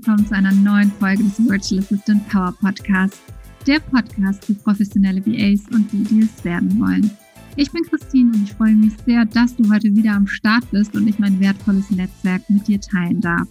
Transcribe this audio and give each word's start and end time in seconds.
willkommen 0.00 0.26
zu 0.26 0.34
einer 0.34 0.52
neuen 0.52 0.90
Folge 0.92 1.22
des 1.22 1.46
Virtual 1.46 1.78
Assistant 1.78 2.26
Power 2.30 2.54
Podcast, 2.58 3.20
der 3.66 3.80
Podcast 3.80 4.46
für 4.46 4.54
professionelle 4.54 5.20
VAs 5.26 5.60
und 5.74 5.92
die, 5.92 6.04
die 6.04 6.20
es 6.20 6.42
werden 6.42 6.80
wollen. 6.80 7.10
Ich 7.56 7.70
bin 7.70 7.82
Christine 7.82 8.32
und 8.32 8.44
ich 8.44 8.54
freue 8.54 8.74
mich 8.76 8.94
sehr, 9.04 9.26
dass 9.26 9.54
du 9.56 9.70
heute 9.70 9.94
wieder 9.94 10.12
am 10.12 10.26
Start 10.26 10.64
bist 10.70 10.96
und 10.96 11.06
ich 11.06 11.18
mein 11.18 11.38
wertvolles 11.38 11.90
Netzwerk 11.90 12.48
mit 12.48 12.66
dir 12.66 12.80
teilen 12.80 13.20
darf. 13.20 13.46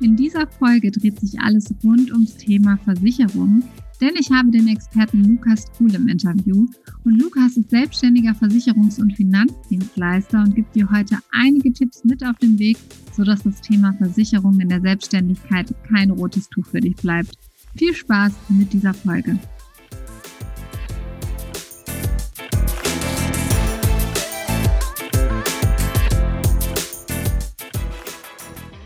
In 0.00 0.14
dieser 0.14 0.46
Folge 0.46 0.92
dreht 0.92 1.18
sich 1.18 1.40
alles 1.40 1.74
rund 1.82 2.12
ums 2.12 2.36
Thema 2.36 2.78
Versicherung, 2.84 3.64
denn 4.02 4.16
ich 4.18 4.32
habe 4.32 4.50
den 4.50 4.66
Experten 4.66 5.22
Lukas 5.22 5.70
Kuhl 5.78 5.94
im 5.94 6.08
Interview 6.08 6.66
und 7.04 7.22
Lukas 7.22 7.56
ist 7.56 7.70
selbstständiger 7.70 8.32
Versicherungs- 8.32 9.00
und 9.00 9.12
Finanzdienstleister 9.12 10.40
und 10.40 10.56
gibt 10.56 10.74
dir 10.74 10.90
heute 10.90 11.18
einige 11.30 11.72
Tipps 11.72 12.02
mit 12.02 12.26
auf 12.26 12.36
den 12.38 12.58
Weg, 12.58 12.78
sodass 13.16 13.44
das 13.44 13.60
Thema 13.60 13.92
Versicherung 13.92 14.58
in 14.58 14.70
der 14.70 14.80
Selbstständigkeit 14.80 15.72
kein 15.88 16.10
rotes 16.10 16.48
Tuch 16.48 16.66
für 16.66 16.80
dich 16.80 16.96
bleibt. 16.96 17.30
Viel 17.76 17.94
Spaß 17.94 18.32
mit 18.48 18.72
dieser 18.72 18.92
Folge. 18.92 19.38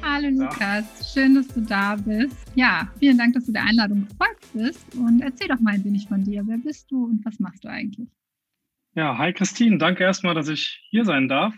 Hallo 0.02 0.28
Lukas, 0.28 1.05
schön, 1.16 1.34
dass 1.34 1.48
du 1.48 1.62
da 1.62 1.96
bist. 1.96 2.36
Ja, 2.56 2.92
vielen 2.98 3.16
Dank, 3.16 3.32
dass 3.32 3.46
du 3.46 3.52
der 3.52 3.64
Einladung 3.64 4.06
gefolgt 4.06 4.52
bist 4.52 4.94
und 4.96 5.22
erzähl 5.22 5.48
doch 5.48 5.60
mal 5.60 5.72
ein 5.72 5.82
wenig 5.82 6.06
von 6.06 6.22
dir. 6.22 6.42
Wer 6.46 6.58
bist 6.58 6.90
du 6.90 7.06
und 7.06 7.24
was 7.24 7.40
machst 7.40 7.64
du 7.64 7.68
eigentlich? 7.68 8.10
Ja, 8.94 9.16
hi 9.16 9.32
Christine, 9.32 9.78
danke 9.78 10.04
erstmal, 10.04 10.34
dass 10.34 10.48
ich 10.48 10.86
hier 10.90 11.06
sein 11.06 11.26
darf. 11.26 11.54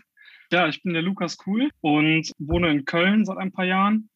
Ja, 0.49 0.69
ich 0.69 0.81
bin 0.81 0.93
der 0.93 1.01
Lukas 1.01 1.35
Kuhl 1.35 1.69
und 1.81 2.31
wohne 2.37 2.71
in 2.71 2.85
Köln 2.85 3.25
seit 3.25 3.37
ein 3.37 3.51
paar 3.51 3.65
Jahren 3.65 4.09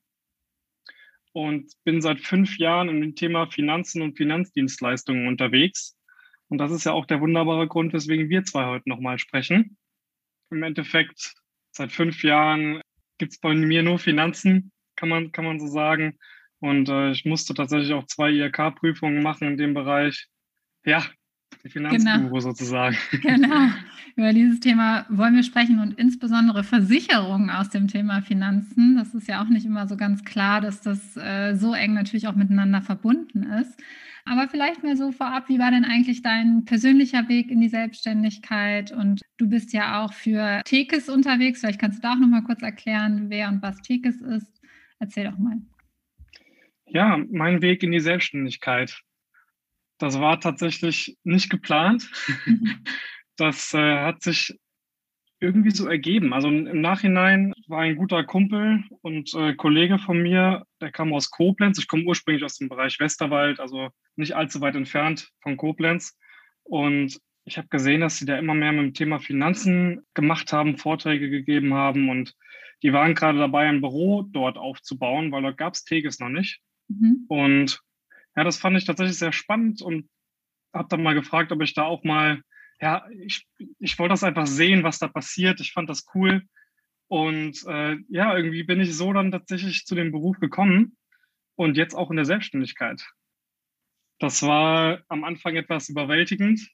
und 1.33 1.73
bin 1.83 1.99
seit 1.99 2.21
fünf 2.21 2.57
Jahren 2.57 2.87
im 2.87 3.13
Thema 3.13 3.47
Finanzen 3.47 4.01
und 4.01 4.15
Finanzdienstleistungen 4.15 5.27
unterwegs. 5.27 5.97
Und 6.47 6.59
das 6.59 6.71
ist 6.71 6.85
ja 6.85 6.93
auch 6.93 7.05
der 7.05 7.19
wunderbare 7.19 7.67
Grund, 7.67 7.91
weswegen 7.91 8.29
wir 8.29 8.45
zwei 8.45 8.65
heute 8.65 8.87
nochmal 8.87 9.19
sprechen. 9.19 9.75
Im 10.51 10.63
Endeffekt, 10.63 11.33
seit 11.71 11.91
fünf 11.91 12.23
Jahren 12.23 12.81
gibt 13.17 13.33
es 13.33 13.39
bei 13.39 13.53
mir 13.53 13.83
nur 13.83 13.99
Finanzen, 13.99 14.71
kann 15.03 15.09
man, 15.09 15.31
kann 15.33 15.43
man 15.43 15.59
so 15.59 15.67
sagen. 15.67 16.17
Und 16.59 16.87
äh, 16.87 17.11
ich 17.11 17.25
musste 17.25 17.53
tatsächlich 17.53 17.91
auch 17.93 18.05
zwei 18.05 18.31
IRK-Prüfungen 18.31 19.21
machen 19.21 19.49
in 19.49 19.57
dem 19.57 19.73
Bereich. 19.73 20.29
Ja, 20.85 21.03
die 21.61 21.69
Finanzguru 21.69 22.27
genau. 22.27 22.39
sozusagen. 22.39 22.95
Genau. 23.21 23.67
Über 24.15 24.31
dieses 24.31 24.61
Thema 24.61 25.05
wollen 25.09 25.35
wir 25.35 25.43
sprechen 25.43 25.79
und 25.79 25.99
insbesondere 25.99 26.63
Versicherungen 26.63 27.49
aus 27.49 27.69
dem 27.69 27.89
Thema 27.89 28.21
Finanzen. 28.21 28.95
Das 28.95 29.13
ist 29.13 29.27
ja 29.27 29.43
auch 29.43 29.49
nicht 29.49 29.65
immer 29.65 29.87
so 29.87 29.97
ganz 29.97 30.23
klar, 30.23 30.61
dass 30.61 30.79
das 30.79 31.17
äh, 31.17 31.55
so 31.55 31.73
eng 31.73 31.95
natürlich 31.95 32.27
auch 32.27 32.35
miteinander 32.35 32.81
verbunden 32.81 33.43
ist. 33.43 33.77
Aber 34.25 34.47
vielleicht 34.47 34.83
mal 34.83 34.95
so 34.95 35.11
vorab, 35.11 35.49
wie 35.49 35.59
war 35.59 35.71
denn 35.71 35.83
eigentlich 35.83 36.21
dein 36.21 36.63
persönlicher 36.63 37.27
Weg 37.27 37.51
in 37.51 37.59
die 37.59 37.67
Selbstständigkeit? 37.67 38.93
Und 38.93 39.21
du 39.37 39.49
bist 39.49 39.73
ja 39.73 40.01
auch 40.01 40.13
für 40.13 40.61
Tekes 40.63 41.09
unterwegs. 41.09 41.59
Vielleicht 41.59 41.81
kannst 41.81 41.97
du 41.97 42.01
da 42.03 42.13
auch 42.13 42.19
noch 42.19 42.29
mal 42.29 42.43
kurz 42.43 42.61
erklären, 42.61 43.25
wer 43.27 43.49
und 43.49 43.61
was 43.61 43.81
Tekes 43.81 44.21
ist. 44.21 44.62
Erzähl 44.99 45.25
doch 45.25 45.37
mal. 45.37 45.57
Ja, 46.85 47.17
mein 47.31 47.61
Weg 47.61 47.83
in 47.83 47.91
die 47.91 47.99
Selbstständigkeit. 47.99 49.01
Das 49.97 50.19
war 50.19 50.39
tatsächlich 50.39 51.17
nicht 51.23 51.49
geplant. 51.49 52.09
Das 53.35 53.73
äh, 53.73 53.97
hat 53.97 54.21
sich 54.21 54.55
irgendwie 55.39 55.71
so 55.71 55.87
ergeben. 55.87 56.33
Also 56.33 56.47
im 56.47 56.81
Nachhinein 56.81 57.53
war 57.67 57.81
ein 57.81 57.95
guter 57.95 58.23
Kumpel 58.23 58.83
und 59.01 59.33
äh, 59.33 59.55
Kollege 59.55 59.97
von 59.97 60.21
mir, 60.21 60.65
der 60.79 60.91
kam 60.91 61.11
aus 61.13 61.31
Koblenz. 61.31 61.77
Ich 61.79 61.87
komme 61.87 62.05
ursprünglich 62.05 62.45
aus 62.45 62.57
dem 62.57 62.69
Bereich 62.69 62.99
Westerwald, 62.99 63.59
also 63.59 63.89
nicht 64.15 64.35
allzu 64.35 64.61
weit 64.61 64.75
entfernt 64.75 65.31
von 65.41 65.57
Koblenz. 65.57 66.17
Und 66.63 67.19
ich 67.43 67.57
habe 67.57 67.67
gesehen, 67.67 68.01
dass 68.01 68.17
sie 68.17 68.25
da 68.25 68.37
immer 68.37 68.53
mehr 68.53 68.71
mit 68.71 68.83
dem 68.83 68.93
Thema 68.93 69.19
Finanzen 69.19 70.05
gemacht 70.13 70.53
haben, 70.53 70.77
Vorträge 70.77 71.29
gegeben 71.29 71.73
haben 71.73 72.09
und 72.09 72.35
die 72.83 72.91
waren 72.91 73.15
gerade 73.15 73.39
dabei, 73.39 73.67
ein 73.67 73.81
Büro 73.81 74.23
dort 74.23 74.57
aufzubauen, 74.57 75.31
weil 75.31 75.41
dort 75.41 75.57
gab 75.57 75.73
es 75.73 75.85
Teges 75.85 76.19
noch 76.19 76.29
nicht. 76.29 76.61
Mhm. 76.89 77.25
Und 77.29 77.81
ja, 78.35 78.43
das 78.43 78.57
fand 78.57 78.77
ich 78.77 78.85
tatsächlich 78.85 79.17
sehr 79.17 79.31
spannend 79.31 79.81
und 79.81 80.09
habe 80.73 80.89
dann 80.89 81.03
mal 81.03 81.13
gefragt, 81.13 81.51
ob 81.51 81.61
ich 81.61 81.73
da 81.73 81.83
auch 81.83 82.03
mal, 82.03 82.41
ja, 82.81 83.07
ich, 83.21 83.47
ich 83.79 83.97
wollte 83.97 84.13
das 84.13 84.23
einfach 84.23 84.47
sehen, 84.47 84.83
was 84.83 84.99
da 84.99 85.07
passiert. 85.07 85.61
Ich 85.61 85.71
fand 85.71 85.89
das 85.89 86.05
cool. 86.13 86.43
Und 87.07 87.63
äh, 87.67 87.97
ja, 88.09 88.35
irgendwie 88.35 88.63
bin 88.63 88.81
ich 88.81 88.95
so 88.95 89.13
dann 89.13 89.31
tatsächlich 89.31 89.85
zu 89.85 89.95
dem 89.95 90.11
Beruf 90.11 90.39
gekommen 90.39 90.97
und 91.55 91.77
jetzt 91.77 91.93
auch 91.93 92.09
in 92.09 92.17
der 92.17 92.25
Selbstständigkeit. 92.25 93.07
Das 94.19 94.41
war 94.41 95.03
am 95.07 95.23
Anfang 95.23 95.55
etwas 95.55 95.89
überwältigend, 95.89 96.69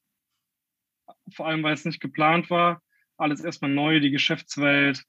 vor 1.34 1.48
allem 1.48 1.62
weil 1.62 1.74
es 1.74 1.86
nicht 1.86 2.00
geplant 2.00 2.50
war. 2.50 2.82
Alles 3.18 3.42
erstmal 3.42 3.72
neu, 3.72 4.00
die 4.00 4.12
Geschäftswelt, 4.12 5.04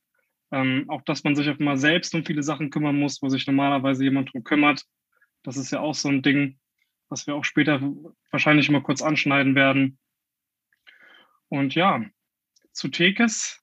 ähm, 0.52 0.84
auch 0.88 1.02
dass 1.02 1.24
man 1.24 1.36
sich 1.36 1.48
auf 1.48 1.58
mal 1.58 1.76
selbst 1.76 2.14
um 2.14 2.24
viele 2.24 2.42
Sachen 2.42 2.70
kümmern 2.70 2.98
muss, 2.98 3.22
wo 3.22 3.28
sich 3.28 3.46
normalerweise 3.46 4.04
jemand 4.04 4.32
drum 4.32 4.44
kümmert. 4.44 4.84
Das 5.42 5.56
ist 5.56 5.70
ja 5.70 5.80
auch 5.80 5.94
so 5.94 6.08
ein 6.08 6.22
Ding, 6.22 6.58
was 7.08 7.26
wir 7.26 7.34
auch 7.34 7.44
später 7.44 7.80
wahrscheinlich 8.30 8.70
mal 8.70 8.82
kurz 8.82 9.02
anschneiden 9.02 9.54
werden. 9.54 9.98
Und 11.48 11.74
ja, 11.74 12.04
zu 12.72 12.88
Tekes. 12.88 13.62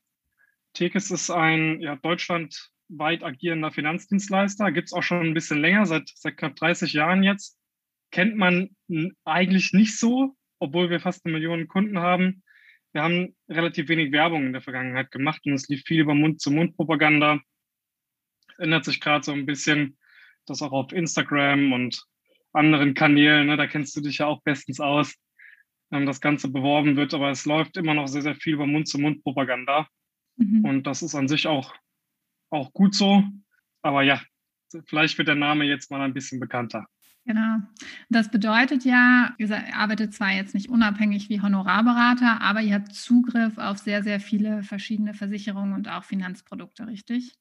Tekes 0.74 1.12
ist 1.12 1.30
ein 1.30 1.82
ja, 1.82 1.96
deutschlandweit 1.96 3.24
agierender 3.24 3.72
Finanzdienstleister. 3.72 4.72
Gibt 4.72 4.88
es 4.88 4.94
auch 4.94 5.04
schon 5.04 5.22
ein 5.22 5.34
bisschen 5.34 5.60
länger, 5.60 5.86
seit, 5.86 6.12
seit 6.16 6.38
knapp 6.38 6.56
30 6.56 6.94
Jahren 6.94 7.24
jetzt. 7.24 7.58
Kennt 8.12 8.38
man 8.38 8.76
eigentlich 9.26 9.74
nicht 9.74 9.98
so, 9.98 10.36
obwohl 10.60 10.90
wir 10.90 11.00
fast 11.00 11.26
eine 11.26 11.34
Million 11.34 11.68
Kunden 11.68 12.00
haben. 12.00 12.44
Wir 12.94 13.04
haben 13.04 13.36
relativ 13.50 13.90
wenig 13.90 14.12
Werbung 14.12 14.48
in 14.48 14.54
der 14.54 14.62
Vergangenheit 14.62 15.12
gemacht 15.12 15.42
und 15.46 15.54
es 15.54 15.68
lief 15.68 15.84
viel 15.84 16.02
über 16.02 16.16
Mund-zu-Mund-Propaganda. 16.16 17.40
Ändert 18.58 18.86
sich 18.86 19.00
gerade 19.00 19.24
so 19.24 19.34
ein 19.34 19.46
bisschen 19.46 19.98
das 20.48 20.62
auch 20.62 20.72
auf 20.72 20.92
Instagram 20.92 21.74
und 21.74 22.02
anderen 22.54 22.94
Kanälen, 22.94 23.48
ne, 23.48 23.58
da 23.58 23.68
kennst 23.68 23.96
du 23.96 24.02
dich 24.02 24.20
ja 24.20 24.26
auch 24.26 24.42
bestens 24.42 24.80
aus, 24.80 25.16
ähm, 25.92 26.06
das 26.06 26.22
Ganze 26.22 26.50
beworben 26.50 26.96
wird, 26.96 27.14
aber 27.14 27.30
es 27.30 27.46
läuft 27.46 27.78
immer 27.78 27.94
noch 27.94 28.08
sehr, 28.08 28.22
sehr 28.22 28.36
viel 28.36 28.54
über 28.54 28.66
Mund-zu-Mund-Propaganda. 28.66 29.88
Mhm. 30.38 30.66
Und 30.66 30.84
das 30.88 31.04
ist 31.04 31.16
an 31.16 31.28
sich 31.28 31.48
auch, 31.48 31.76
auch 32.50 32.74
gut 32.74 32.96
so. 32.96 33.24
Aber 33.82 34.02
ja, 34.02 34.22
vielleicht 34.86 35.18
wird 35.18 35.28
der 35.28 35.36
Name 35.36 35.66
jetzt 35.66 35.92
mal 35.92 36.02
ein 36.02 36.14
bisschen 36.14 36.40
bekannter. 36.40 36.88
Genau. 37.28 37.58
Das 38.08 38.32
bedeutet 38.32 38.86
ja, 38.86 39.36
ihr 39.38 39.50
arbeitet 39.76 40.14
zwar 40.14 40.32
jetzt 40.32 40.54
nicht 40.54 40.70
unabhängig 40.70 41.28
wie 41.28 41.42
Honorarberater, 41.42 42.40
aber 42.42 42.62
ihr 42.62 42.76
habt 42.76 42.94
Zugriff 42.94 43.58
auf 43.58 43.80
sehr, 43.80 44.02
sehr 44.02 44.22
viele 44.22 44.64
verschiedene 44.64 45.14
Versicherungen 45.14 45.74
und 45.74 45.90
auch 45.90 46.06
Finanzprodukte, 46.06 46.88
richtig? 46.88 47.34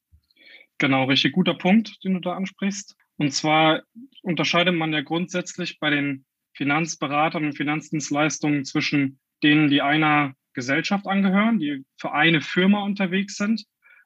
Genau, 0.78 1.04
richtig 1.04 1.34
guter 1.34 1.54
Punkt, 1.54 2.02
den 2.02 2.14
du 2.14 2.20
da 2.20 2.32
ansprichst. 2.34 2.97
Und 3.16 3.32
zwar 3.32 3.84
unterscheidet 4.22 4.74
man 4.74 4.92
ja 4.92 5.02
grundsätzlich 5.02 5.78
bei 5.78 5.91
den 5.91 6.24
Finanzberatern 6.54 7.44
und 7.44 7.56
Finanzdienstleistungen 7.56 8.64
zwischen 8.64 9.20
denen, 9.44 9.70
die 9.70 9.82
einer 9.82 10.34
Gesellschaft 10.53 11.06
angehören, 11.06 11.60
die 11.60 11.84
für 11.97 12.12
eine 12.12 12.41
Firma 12.41 12.82
unterwegs 12.82 13.36
sind 13.36 13.64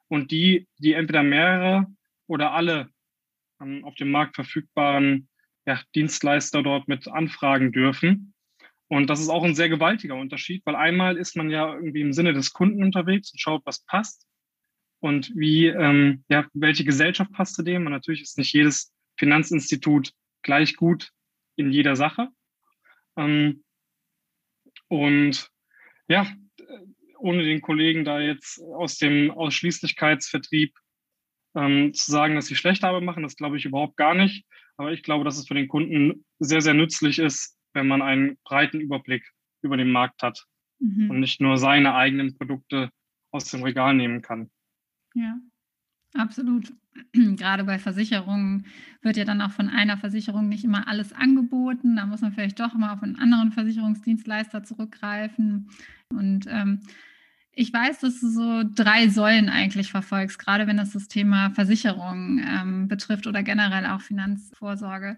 und 0.09 0.29
die, 0.29 0.67
die 0.77 0.93
entweder 0.93 1.23
mehrere 1.23 1.87
oder 2.27 2.51
alle 2.51 2.89
auf 3.57 3.95
dem 3.95 4.11
Markt 4.11 4.35
verfügbaren 4.35 5.27
ja, 5.65 5.81
Dienstleister 5.95 6.63
dort 6.63 6.87
mit 6.87 7.07
anfragen 7.07 7.71
dürfen. 7.71 8.33
Und 8.87 9.09
das 9.09 9.21
ist 9.21 9.29
auch 9.29 9.43
ein 9.43 9.55
sehr 9.55 9.69
gewaltiger 9.69 10.15
Unterschied, 10.15 10.63
weil 10.65 10.75
einmal 10.75 11.17
ist 11.17 11.37
man 11.37 11.49
ja 11.49 11.73
irgendwie 11.73 12.01
im 12.01 12.13
Sinne 12.13 12.33
des 12.33 12.51
Kunden 12.51 12.83
unterwegs 12.83 13.31
und 13.31 13.39
schaut, 13.39 13.65
was 13.65 13.85
passt 13.85 14.27
und 14.99 15.31
wie, 15.33 15.67
ähm, 15.67 16.25
ja, 16.29 16.45
welche 16.53 16.83
Gesellschaft 16.83 17.31
passt 17.31 17.55
zu 17.55 17.63
dem. 17.63 17.85
Und 17.85 17.93
natürlich 17.93 18.21
ist 18.21 18.37
nicht 18.37 18.53
jedes 18.53 18.93
Finanzinstitut 19.17 20.11
gleich 20.41 20.75
gut 20.75 21.11
in 21.55 21.71
jeder 21.71 21.95
Sache. 21.95 22.29
Ähm, 23.15 23.63
und 24.89 25.49
ja, 26.09 26.27
ohne 27.17 27.43
den 27.43 27.61
Kollegen 27.61 28.03
da 28.03 28.19
jetzt 28.19 28.61
aus 28.61 28.97
dem 28.97 29.31
Ausschließlichkeitsvertrieb 29.31 30.75
ähm, 31.55 31.93
zu 31.93 32.11
sagen, 32.11 32.35
dass 32.35 32.47
sie 32.47 32.55
schlechte 32.55 32.87
Arbeit 32.87 33.03
machen, 33.03 33.23
das 33.23 33.35
glaube 33.35 33.57
ich 33.57 33.65
überhaupt 33.65 33.95
gar 33.95 34.15
nicht. 34.15 34.45
Aber 34.81 34.91
ich 34.91 35.03
glaube, 35.03 35.23
dass 35.23 35.37
es 35.37 35.47
für 35.47 35.53
den 35.53 35.67
Kunden 35.67 36.25
sehr, 36.39 36.61
sehr 36.61 36.73
nützlich 36.73 37.19
ist, 37.19 37.55
wenn 37.73 37.87
man 37.87 38.01
einen 38.01 38.39
breiten 38.43 38.81
Überblick 38.81 39.23
über 39.61 39.77
den 39.77 39.91
Markt 39.91 40.23
hat 40.23 40.47
mhm. 40.79 41.11
und 41.11 41.19
nicht 41.19 41.39
nur 41.39 41.57
seine 41.57 41.93
eigenen 41.93 42.35
Produkte 42.35 42.89
aus 43.31 43.45
dem 43.45 43.61
Regal 43.61 43.93
nehmen 43.93 44.23
kann. 44.23 44.49
Ja, 45.13 45.37
absolut. 46.15 46.73
Gerade 47.13 47.63
bei 47.63 47.77
Versicherungen 47.77 48.65
wird 49.03 49.17
ja 49.17 49.23
dann 49.23 49.41
auch 49.41 49.51
von 49.51 49.69
einer 49.69 49.97
Versicherung 49.97 50.49
nicht 50.49 50.63
immer 50.63 50.87
alles 50.87 51.13
angeboten. 51.13 51.95
Da 51.95 52.07
muss 52.07 52.21
man 52.21 52.31
vielleicht 52.33 52.59
doch 52.59 52.73
mal 52.73 52.91
auf 52.91 53.03
einen 53.03 53.17
anderen 53.17 53.51
Versicherungsdienstleister 53.51 54.63
zurückgreifen. 54.63 55.69
Und 56.09 56.47
ähm, 56.49 56.79
Ich 57.53 57.73
weiß, 57.73 57.99
dass 57.99 58.21
du 58.21 58.29
so 58.29 58.63
drei 58.63 59.09
Säulen 59.09 59.49
eigentlich 59.49 59.91
verfolgst, 59.91 60.39
gerade 60.39 60.67
wenn 60.67 60.79
es 60.79 60.93
das 60.93 61.09
Thema 61.09 61.49
Versicherung 61.51 62.39
ähm, 62.39 62.87
betrifft 62.87 63.27
oder 63.27 63.43
generell 63.43 63.85
auch 63.87 64.01
Finanzvorsorge. 64.01 65.17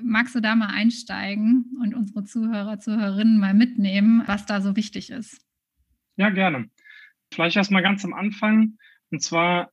Magst 0.00 0.34
du 0.34 0.40
da 0.40 0.56
mal 0.56 0.70
einsteigen 0.70 1.76
und 1.80 1.94
unsere 1.94 2.24
Zuhörer, 2.24 2.80
Zuhörerinnen 2.80 3.38
mal 3.38 3.54
mitnehmen, 3.54 4.22
was 4.26 4.46
da 4.46 4.60
so 4.60 4.74
wichtig 4.74 5.10
ist? 5.10 5.40
Ja, 6.16 6.30
gerne. 6.30 6.68
Vielleicht 7.32 7.56
erstmal 7.56 7.82
ganz 7.82 8.04
am 8.04 8.12
Anfang. 8.12 8.78
Und 9.10 9.22
zwar 9.22 9.70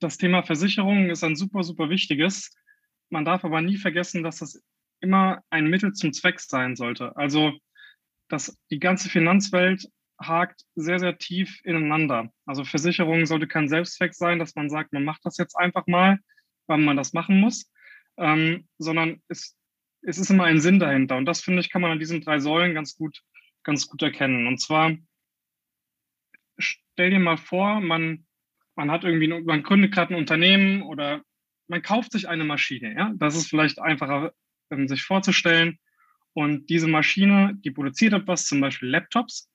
das 0.00 0.18
Thema 0.18 0.42
Versicherung 0.42 1.10
ist 1.10 1.24
ein 1.24 1.34
super, 1.34 1.62
super 1.62 1.90
wichtiges. 1.90 2.54
Man 3.10 3.24
darf 3.24 3.44
aber 3.44 3.60
nie 3.60 3.76
vergessen, 3.76 4.22
dass 4.22 4.38
das 4.38 4.62
immer 5.00 5.42
ein 5.50 5.66
Mittel 5.66 5.92
zum 5.94 6.12
Zweck 6.12 6.40
sein 6.40 6.76
sollte. 6.76 7.16
Also, 7.16 7.52
dass 8.28 8.56
die 8.70 8.78
ganze 8.78 9.08
Finanzwelt 9.08 9.88
hakt 10.26 10.62
sehr, 10.74 10.98
sehr 10.98 11.18
tief 11.18 11.60
ineinander. 11.64 12.32
Also 12.46 12.64
Versicherung 12.64 13.26
sollte 13.26 13.46
kein 13.46 13.68
Selbstzweck 13.68 14.14
sein, 14.14 14.38
dass 14.38 14.54
man 14.54 14.70
sagt, 14.70 14.92
man 14.92 15.04
macht 15.04 15.24
das 15.24 15.36
jetzt 15.36 15.56
einfach 15.56 15.86
mal, 15.86 16.18
weil 16.66 16.78
man 16.78 16.96
das 16.96 17.12
machen 17.12 17.40
muss, 17.40 17.70
ähm, 18.16 18.68
sondern 18.78 19.22
es, 19.28 19.56
es 20.02 20.18
ist 20.18 20.30
immer 20.30 20.44
ein 20.44 20.60
Sinn 20.60 20.78
dahinter. 20.78 21.16
Und 21.16 21.26
das, 21.26 21.40
finde 21.40 21.60
ich, 21.60 21.70
kann 21.70 21.82
man 21.82 21.92
an 21.92 21.98
diesen 21.98 22.20
drei 22.20 22.38
Säulen 22.38 22.74
ganz 22.74 22.96
gut, 22.96 23.22
ganz 23.62 23.88
gut 23.88 24.02
erkennen. 24.02 24.46
Und 24.46 24.60
zwar, 24.60 24.96
stell 26.58 27.10
dir 27.10 27.20
mal 27.20 27.36
vor, 27.36 27.80
man, 27.80 28.26
man 28.74 28.90
hat 28.90 29.04
irgendwie, 29.04 29.28
man 29.28 29.62
gründet 29.62 29.92
gerade 29.92 30.14
ein 30.14 30.18
Unternehmen 30.18 30.82
oder 30.82 31.22
man 31.68 31.82
kauft 31.82 32.12
sich 32.12 32.28
eine 32.28 32.44
Maschine. 32.44 32.94
Ja? 32.94 33.12
Das 33.16 33.36
ist 33.36 33.48
vielleicht 33.48 33.78
einfacher, 33.80 34.32
ähm, 34.70 34.88
sich 34.88 35.02
vorzustellen. 35.02 35.78
Und 36.34 36.68
diese 36.68 36.88
Maschine, 36.88 37.54
die 37.64 37.70
produziert 37.70 38.12
etwas, 38.12 38.46
zum 38.46 38.60
Beispiel 38.60 38.88
Laptops. 38.88 39.48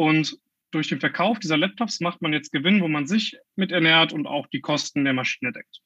Und 0.00 0.38
durch 0.70 0.88
den 0.88 0.98
Verkauf 0.98 1.40
dieser 1.40 1.58
Laptops 1.58 2.00
macht 2.00 2.22
man 2.22 2.32
jetzt 2.32 2.52
Gewinn, 2.52 2.80
wo 2.80 2.88
man 2.88 3.06
sich 3.06 3.36
mit 3.54 3.70
ernährt 3.70 4.14
und 4.14 4.26
auch 4.26 4.46
die 4.46 4.62
Kosten 4.62 5.04
der 5.04 5.12
Maschine 5.12 5.52
deckt. 5.52 5.82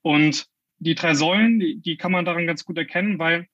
Und 0.00 0.46
die 0.78 0.94
drei 0.94 1.12
Säulen, 1.12 1.60
die, 1.60 1.78
die 1.78 1.98
kann 1.98 2.10
man 2.10 2.24
daran 2.24 2.46
ganz 2.46 2.64
gut 2.64 2.78
erkennen, 2.78 3.18
weil 3.18 3.46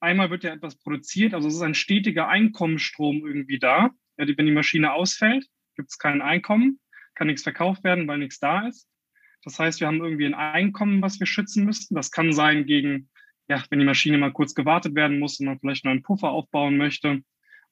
einmal 0.00 0.30
wird 0.30 0.42
ja 0.42 0.52
etwas 0.52 0.74
produziert, 0.74 1.34
also 1.34 1.46
es 1.46 1.54
ist 1.54 1.62
ein 1.62 1.76
stetiger 1.76 2.26
Einkommensstrom 2.26 3.24
irgendwie 3.24 3.60
da. 3.60 3.90
Ja, 4.18 4.26
wenn 4.26 4.46
die 4.46 4.50
Maschine 4.50 4.92
ausfällt, 4.92 5.46
gibt 5.76 5.88
es 5.88 5.98
kein 5.98 6.20
Einkommen, 6.20 6.80
kann 7.14 7.28
nichts 7.28 7.44
verkauft 7.44 7.84
werden, 7.84 8.08
weil 8.08 8.18
nichts 8.18 8.40
da 8.40 8.66
ist. 8.66 8.88
Das 9.44 9.60
heißt, 9.60 9.78
wir 9.78 9.86
haben 9.86 10.02
irgendwie 10.02 10.26
ein 10.26 10.34
Einkommen, 10.34 11.00
was 11.00 11.20
wir 11.20 11.28
schützen 11.28 11.64
müssten. 11.64 11.94
Das 11.94 12.10
kann 12.10 12.32
sein 12.32 12.66
gegen, 12.66 13.08
ja, 13.46 13.62
wenn 13.70 13.78
die 13.78 13.84
Maschine 13.84 14.18
mal 14.18 14.32
kurz 14.32 14.56
gewartet 14.56 14.96
werden 14.96 15.20
muss 15.20 15.38
und 15.38 15.46
man 15.46 15.60
vielleicht 15.60 15.84
noch 15.84 15.92
einen 15.92 16.02
Puffer 16.02 16.30
aufbauen 16.30 16.76
möchte 16.76 17.22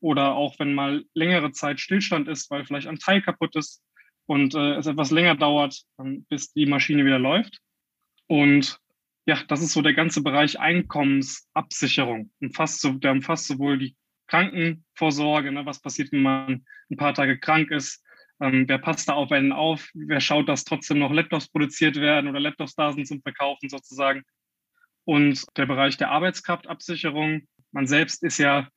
oder 0.04 0.34
auch 0.34 0.58
wenn 0.58 0.74
mal 0.74 1.06
längere 1.14 1.52
Zeit 1.52 1.80
Stillstand 1.80 2.28
ist, 2.28 2.50
weil 2.50 2.66
vielleicht 2.66 2.88
ein 2.88 2.98
Teil 2.98 3.22
kaputt 3.22 3.56
ist 3.56 3.82
und 4.26 4.54
äh, 4.54 4.74
es 4.74 4.86
etwas 4.86 5.10
länger 5.10 5.34
dauert, 5.34 5.80
bis 6.28 6.52
die 6.52 6.66
Maschine 6.66 7.06
wieder 7.06 7.18
läuft. 7.18 7.56
Und 8.26 8.78
ja, 9.24 9.42
das 9.48 9.62
ist 9.62 9.72
so 9.72 9.80
der 9.80 9.94
ganze 9.94 10.22
Bereich 10.22 10.60
Einkommensabsicherung. 10.60 12.30
Umfasst 12.38 12.82
so, 12.82 12.92
der 12.92 13.12
umfasst 13.12 13.46
sowohl 13.46 13.78
die 13.78 13.96
Krankenvorsorge, 14.26 15.50
ne, 15.50 15.64
was 15.64 15.80
passiert, 15.80 16.12
wenn 16.12 16.20
man 16.20 16.66
ein 16.90 16.98
paar 16.98 17.14
Tage 17.14 17.38
krank 17.38 17.70
ist, 17.70 18.04
ähm, 18.42 18.68
wer 18.68 18.76
passt 18.76 19.08
da 19.08 19.14
auf 19.14 19.32
einen 19.32 19.52
auf, 19.52 19.88
wer 19.94 20.20
schaut, 20.20 20.50
dass 20.50 20.64
trotzdem 20.64 20.98
noch 20.98 21.12
Laptops 21.12 21.48
produziert 21.48 21.96
werden 21.96 22.28
oder 22.28 22.40
Laptops 22.40 22.74
da 22.74 22.92
sind 22.92 23.08
zum 23.08 23.22
Verkaufen 23.22 23.70
sozusagen. 23.70 24.22
Und 25.04 25.46
der 25.56 25.64
Bereich 25.64 25.96
der 25.96 26.10
Arbeitskraftabsicherung, 26.10 27.48
man 27.72 27.86
selbst 27.86 28.22
ist 28.22 28.36
ja 28.36 28.68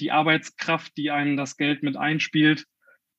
die 0.00 0.10
Arbeitskraft, 0.10 0.96
die 0.96 1.10
einem 1.10 1.36
das 1.36 1.56
Geld 1.56 1.82
mit 1.82 1.96
einspielt. 1.96 2.66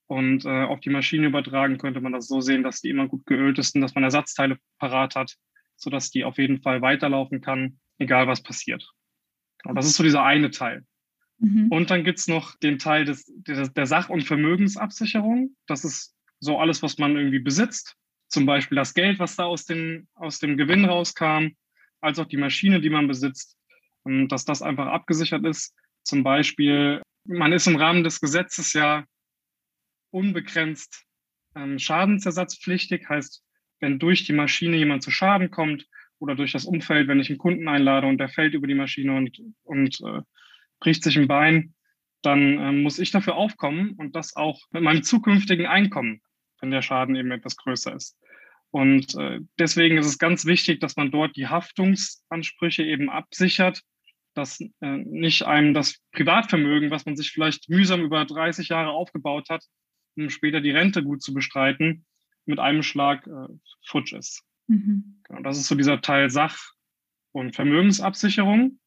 Und 0.07 0.45
äh, 0.45 0.63
auf 0.63 0.79
die 0.79 0.89
Maschine 0.89 1.27
übertragen 1.27 1.77
könnte 1.77 1.99
man 1.99 2.13
das 2.13 2.27
so 2.27 2.39
sehen, 2.39 2.63
dass 2.63 2.79
die 2.81 2.89
immer 2.89 3.07
gut 3.07 3.25
geölt 3.25 3.59
ist 3.59 3.75
und 3.75 3.81
dass 3.81 3.93
man 3.93 4.05
Ersatzteile 4.05 4.57
parat 4.79 5.15
hat, 5.15 5.35
sodass 5.75 6.11
die 6.11 6.23
auf 6.23 6.37
jeden 6.37 6.61
Fall 6.61 6.81
weiterlaufen 6.81 7.41
kann, 7.41 7.79
egal 7.97 8.27
was 8.27 8.41
passiert. 8.41 8.89
Und 9.65 9.75
das 9.75 9.85
ist 9.85 9.95
so 9.95 10.03
dieser 10.03 10.23
eine 10.23 10.49
Teil. 10.49 10.85
Mhm. 11.39 11.67
Und 11.69 11.91
dann 11.91 12.03
gibt's 12.03 12.27
noch 12.27 12.55
den 12.55 12.79
Teil 12.79 13.05
des, 13.05 13.25
der, 13.27 13.67
der 13.67 13.85
Sach- 13.85 14.09
und 14.09 14.23
Vermögensabsicherung. 14.23 15.55
Das 15.67 15.83
ist 15.83 16.15
so 16.39 16.57
alles, 16.57 16.81
was 16.81 16.97
man 16.97 17.15
irgendwie 17.15 17.39
besitzt. 17.39 17.95
Zum 18.27 18.45
Beispiel 18.45 18.75
das 18.75 18.93
Geld, 18.93 19.19
was 19.19 19.35
da 19.35 19.45
aus 19.45 19.65
dem, 19.65 20.07
aus 20.15 20.39
dem 20.39 20.57
Gewinn 20.57 20.85
rauskam, 20.85 21.49
als 22.01 22.19
auch 22.19 22.27
die 22.27 22.37
Maschine, 22.37 22.81
die 22.81 22.89
man 22.89 23.07
besitzt, 23.07 23.57
und 24.03 24.29
dass 24.29 24.45
das 24.45 24.61
einfach 24.61 24.87
abgesichert 24.87 25.45
ist. 25.45 25.75
Zum 26.07 26.23
Beispiel, 26.23 27.01
man 27.25 27.51
ist 27.51 27.67
im 27.67 27.75
Rahmen 27.75 28.05
des 28.05 28.21
Gesetzes 28.21 28.71
ja 28.71 29.03
unbegrenzt 30.09 31.03
ähm, 31.53 31.77
schadensersatzpflichtig, 31.79 33.09
heißt, 33.09 33.43
wenn 33.81 33.99
durch 33.99 34.23
die 34.23 34.31
Maschine 34.31 34.77
jemand 34.77 35.03
zu 35.03 35.11
Schaden 35.11 35.51
kommt 35.51 35.85
oder 36.19 36.35
durch 36.35 36.53
das 36.53 36.63
Umfeld, 36.63 37.09
wenn 37.09 37.19
ich 37.19 37.29
einen 37.29 37.37
Kunden 37.37 37.67
einlade 37.67 38.07
und 38.07 38.19
der 38.19 38.29
fällt 38.29 38.53
über 38.53 38.67
die 38.67 38.73
Maschine 38.73 39.17
und, 39.17 39.41
und 39.63 39.99
äh, 39.99 40.21
bricht 40.79 41.03
sich 41.03 41.17
ein 41.17 41.27
Bein, 41.27 41.73
dann 42.21 42.57
äh, 42.57 42.71
muss 42.71 42.99
ich 42.99 43.11
dafür 43.11 43.35
aufkommen 43.35 43.91
und 43.97 44.15
das 44.15 44.33
auch 44.33 44.61
mit 44.71 44.83
meinem 44.83 45.03
zukünftigen 45.03 45.65
Einkommen, 45.65 46.21
wenn 46.61 46.71
der 46.71 46.83
Schaden 46.83 47.17
eben 47.17 47.31
etwas 47.31 47.57
größer 47.57 47.93
ist. 47.93 48.17
Und 48.71 49.13
äh, 49.15 49.41
deswegen 49.59 49.97
ist 49.97 50.07
es 50.07 50.19
ganz 50.19 50.45
wichtig, 50.45 50.79
dass 50.79 50.95
man 50.95 51.11
dort 51.11 51.35
die 51.35 51.47
Haftungsansprüche 51.47 52.83
eben 52.83 53.09
absichert 53.09 53.83
dass 54.37 54.59
äh, 54.61 54.97
nicht 54.97 55.43
einem 55.43 55.73
das 55.73 55.99
Privatvermögen, 56.11 56.91
was 56.91 57.05
man 57.05 57.15
sich 57.15 57.31
vielleicht 57.31 57.69
mühsam 57.69 58.01
über 58.01 58.23
30 58.23 58.69
Jahre 58.69 58.91
aufgebaut 58.91 59.49
hat, 59.49 59.63
um 60.15 60.29
später 60.29 60.61
die 60.61 60.71
Rente 60.71 61.03
gut 61.03 61.21
zu 61.21 61.33
bestreiten, 61.33 62.05
mit 62.45 62.59
einem 62.59 62.83
Schlag 62.83 63.25
äh, 63.27 63.47
futsch 63.85 64.13
ist. 64.13 64.43
Mhm. 64.67 65.21
Genau, 65.23 65.41
das 65.41 65.57
ist 65.57 65.67
so 65.67 65.75
dieser 65.75 66.01
Teil 66.01 66.29
Sach- 66.29 66.73
und 67.31 67.55
Vermögensabsicherung. 67.55 68.79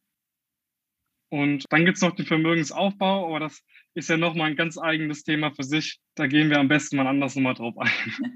Und 1.31 1.64
dann 1.70 1.85
gibt 1.85 1.97
es 1.97 2.02
noch 2.02 2.14
den 2.14 2.26
Vermögensaufbau, 2.26 3.29
aber 3.29 3.41
das 3.41 3.62
ist 3.95 4.09
ja 4.09 4.17
nochmal 4.17 4.51
ein 4.51 4.57
ganz 4.57 4.79
eigenes 4.79 5.25
Thema 5.25 5.51
für 5.51 5.65
sich. 5.65 5.99
Da 6.15 6.27
gehen 6.27 6.51
wir 6.51 6.59
am 6.59 6.69
besten 6.69 6.97
mal 6.97 7.07
anders 7.07 7.35
nochmal 7.35 7.55
drauf 7.55 7.75
ein. 7.79 7.91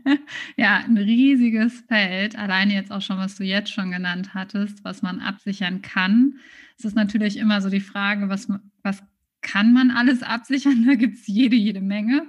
Ja, 0.56 0.78
ein 0.78 0.96
riesiges 0.96 1.84
Feld. 1.88 2.36
Alleine 2.36 2.74
jetzt 2.74 2.90
auch 2.90 3.02
schon, 3.02 3.18
was 3.18 3.36
du 3.36 3.44
jetzt 3.44 3.72
schon 3.72 3.90
genannt 3.90 4.34
hattest, 4.34 4.84
was 4.84 5.02
man 5.02 5.20
absichern 5.20 5.82
kann. 5.82 6.38
Es 6.78 6.84
ist 6.84 6.96
natürlich 6.96 7.36
immer 7.36 7.60
so 7.60 7.70
die 7.70 7.80
Frage, 7.80 8.28
was, 8.28 8.48
was 8.82 9.02
kann 9.42 9.72
man 9.72 9.90
alles 9.90 10.22
absichern? 10.22 10.84
Da 10.86 10.94
gibt 10.94 11.18
es 11.18 11.26
jede, 11.26 11.56
jede 11.56 11.80
Menge. 11.80 12.28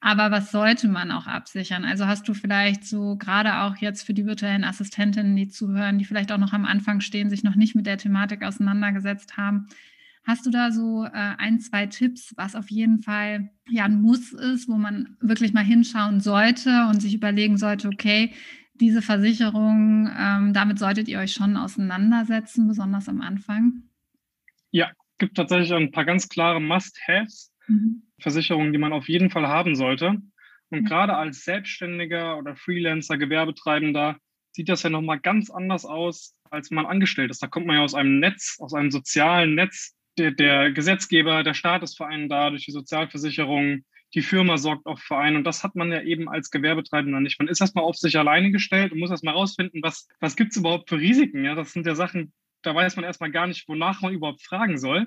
Aber 0.00 0.30
was 0.30 0.50
sollte 0.50 0.88
man 0.88 1.10
auch 1.10 1.26
absichern? 1.26 1.84
Also 1.84 2.06
hast 2.06 2.26
du 2.26 2.34
vielleicht 2.34 2.84
so 2.84 3.16
gerade 3.16 3.60
auch 3.60 3.76
jetzt 3.76 4.02
für 4.02 4.14
die 4.14 4.24
virtuellen 4.24 4.64
Assistentinnen, 4.64 5.36
die 5.36 5.48
zuhören, 5.48 5.98
die 5.98 6.06
vielleicht 6.06 6.32
auch 6.32 6.38
noch 6.38 6.54
am 6.54 6.64
Anfang 6.64 7.00
stehen, 7.00 7.28
sich 7.28 7.42
noch 7.42 7.54
nicht 7.54 7.74
mit 7.74 7.86
der 7.86 7.98
Thematik 7.98 8.42
auseinandergesetzt 8.42 9.36
haben, 9.36 9.68
Hast 10.30 10.46
du 10.46 10.50
da 10.50 10.70
so 10.70 11.02
äh, 11.06 11.10
ein, 11.12 11.58
zwei 11.58 11.86
Tipps, 11.86 12.32
was 12.36 12.54
auf 12.54 12.70
jeden 12.70 13.02
Fall 13.02 13.50
ja 13.68 13.86
ein 13.86 14.00
Muss 14.00 14.32
ist, 14.32 14.68
wo 14.68 14.74
man 14.74 15.16
wirklich 15.20 15.52
mal 15.52 15.64
hinschauen 15.64 16.20
sollte 16.20 16.86
und 16.88 17.02
sich 17.02 17.14
überlegen 17.14 17.56
sollte, 17.56 17.88
okay, 17.88 18.32
diese 18.74 19.02
Versicherung, 19.02 20.08
ähm, 20.16 20.52
damit 20.52 20.78
solltet 20.78 21.08
ihr 21.08 21.18
euch 21.18 21.32
schon 21.32 21.56
auseinandersetzen, 21.56 22.68
besonders 22.68 23.08
am 23.08 23.22
Anfang? 23.22 23.82
Ja, 24.70 24.92
gibt 25.18 25.36
tatsächlich 25.36 25.72
ein 25.72 25.90
paar 25.90 26.04
ganz 26.04 26.28
klare 26.28 26.60
Must-Haves, 26.60 27.52
mhm. 27.66 28.04
Versicherungen, 28.20 28.72
die 28.72 28.78
man 28.78 28.92
auf 28.92 29.08
jeden 29.08 29.30
Fall 29.30 29.48
haben 29.48 29.74
sollte. 29.74 30.10
Und 30.68 30.82
mhm. 30.82 30.84
gerade 30.84 31.16
als 31.16 31.42
Selbstständiger 31.42 32.38
oder 32.38 32.54
Freelancer, 32.54 33.18
Gewerbetreibender 33.18 34.16
sieht 34.52 34.68
das 34.68 34.84
ja 34.84 34.90
nochmal 34.90 35.18
ganz 35.18 35.50
anders 35.50 35.84
aus, 35.84 36.36
als 36.50 36.70
man 36.70 36.86
angestellt 36.86 37.32
ist. 37.32 37.42
Da 37.42 37.48
kommt 37.48 37.66
man 37.66 37.78
ja 37.78 37.82
aus 37.82 37.94
einem 37.94 38.20
Netz, 38.20 38.58
aus 38.60 38.74
einem 38.74 38.92
sozialen 38.92 39.56
Netz 39.56 39.96
der, 40.18 40.32
der 40.32 40.72
Gesetzgeber, 40.72 41.42
der 41.42 41.54
Staat 41.54 41.82
ist 41.82 41.96
für 41.96 42.06
einen 42.06 42.28
da, 42.28 42.50
durch 42.50 42.64
die 42.64 42.72
Sozialversicherung, 42.72 43.84
die 44.14 44.22
Firma 44.22 44.58
sorgt 44.58 44.86
auch 44.86 44.98
für 44.98 45.16
einen. 45.16 45.36
Und 45.36 45.44
das 45.44 45.62
hat 45.62 45.76
man 45.76 45.92
ja 45.92 46.02
eben 46.02 46.28
als 46.28 46.50
Gewerbetreibender 46.50 47.20
nicht. 47.20 47.38
Man 47.38 47.48
ist 47.48 47.60
erstmal 47.60 47.84
auf 47.84 47.96
sich 47.96 48.18
alleine 48.18 48.50
gestellt 48.50 48.92
und 48.92 48.98
muss 48.98 49.10
erstmal 49.10 49.34
rausfinden, 49.34 49.82
was, 49.82 50.08
was 50.18 50.36
gibt 50.36 50.50
es 50.50 50.56
überhaupt 50.56 50.88
für 50.88 50.98
Risiken. 50.98 51.44
Ja, 51.44 51.54
das 51.54 51.72
sind 51.72 51.86
ja 51.86 51.94
Sachen, 51.94 52.32
da 52.62 52.74
weiß 52.74 52.96
man 52.96 53.04
erstmal 53.04 53.30
gar 53.30 53.46
nicht, 53.46 53.68
wonach 53.68 54.02
man 54.02 54.12
überhaupt 54.12 54.42
fragen 54.42 54.78
soll. 54.78 55.06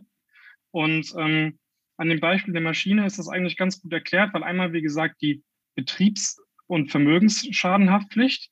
Und 0.72 1.14
ähm, 1.18 1.60
an 1.98 2.10
dem 2.10 2.20
Beispiel 2.20 2.54
der 2.54 2.62
Maschine 2.62 3.06
ist 3.06 3.20
das 3.20 3.28
eigentlich 3.28 3.58
ganz 3.58 3.82
gut 3.82 3.94
erklärt, 3.94 4.34
weil 4.34 4.44
einmal, 4.44 4.74
wie 4.74 4.82
gesagt, 4.82 5.22
die 5.22 5.44
Betriebs- 5.76 6.42
und 6.68 6.90
Vermögensschadenhaftpflicht, 6.90 8.50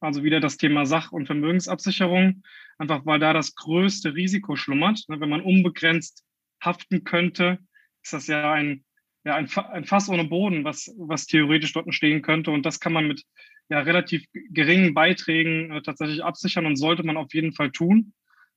also 0.00 0.22
wieder 0.22 0.40
das 0.40 0.56
Thema 0.56 0.86
Sach- 0.86 1.12
und 1.12 1.26
Vermögensabsicherung, 1.26 2.42
einfach 2.78 3.04
weil 3.04 3.18
da 3.18 3.32
das 3.32 3.54
größte 3.54 4.14
Risiko 4.14 4.56
schlummert. 4.56 5.04
Ne, 5.08 5.20
wenn 5.20 5.28
man 5.28 5.40
unbegrenzt 5.40 6.24
haften 6.62 7.04
könnte, 7.04 7.58
ist 8.02 8.12
das 8.12 8.26
ja 8.26 8.52
ein, 8.52 8.84
ja, 9.24 9.34
ein, 9.34 9.48
Fass 9.84 10.08
ohne 10.08 10.24
Boden, 10.24 10.64
was, 10.64 10.94
was 10.98 11.26
theoretisch 11.26 11.72
dort 11.72 11.92
stehen 11.94 12.22
könnte. 12.22 12.50
Und 12.50 12.64
das 12.64 12.80
kann 12.80 12.92
man 12.92 13.08
mit 13.08 13.24
ja, 13.68 13.80
relativ 13.80 14.24
geringen 14.50 14.94
Beiträgen 14.94 15.70
äh, 15.72 15.82
tatsächlich 15.82 16.22
absichern 16.24 16.66
und 16.66 16.76
sollte 16.76 17.02
man 17.02 17.16
auf 17.16 17.34
jeden 17.34 17.52
Fall 17.52 17.70
tun. 17.70 18.12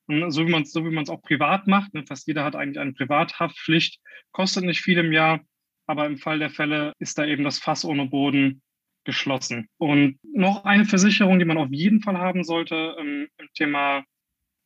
So 0.07 0.45
wie 0.45 0.51
man 0.51 0.63
es 0.63 0.73
so 0.73 0.83
wie 0.83 0.89
man 0.89 1.03
es 1.03 1.09
auch 1.09 1.21
privat 1.21 1.67
macht. 1.67 1.93
Ne, 1.93 2.03
fast 2.05 2.27
jeder 2.27 2.43
hat 2.43 2.55
eigentlich 2.55 2.79
eine 2.79 2.93
Privathaftpflicht, 2.93 3.99
kostet 4.31 4.65
nicht 4.65 4.81
viel 4.81 4.97
im 4.97 5.11
Jahr, 5.11 5.41
aber 5.87 6.05
im 6.05 6.17
Fall 6.17 6.39
der 6.39 6.49
Fälle 6.49 6.93
ist 6.99 7.17
da 7.17 7.25
eben 7.25 7.43
das 7.43 7.59
Fass 7.59 7.85
ohne 7.85 8.07
Boden 8.07 8.61
geschlossen. 9.03 9.67
Und 9.77 10.19
noch 10.23 10.63
eine 10.65 10.85
Versicherung, 10.85 11.39
die 11.39 11.45
man 11.45 11.57
auf 11.57 11.71
jeden 11.71 12.01
Fall 12.01 12.17
haben 12.17 12.43
sollte 12.43 12.95
ähm, 12.99 13.27
im 13.37 13.47
Thema 13.53 14.03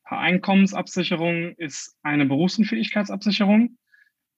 Einkommensabsicherung, 0.03 1.55
ist 1.57 1.97
eine 2.03 2.25
Berufsunfähigkeitsabsicherung. 2.25 3.77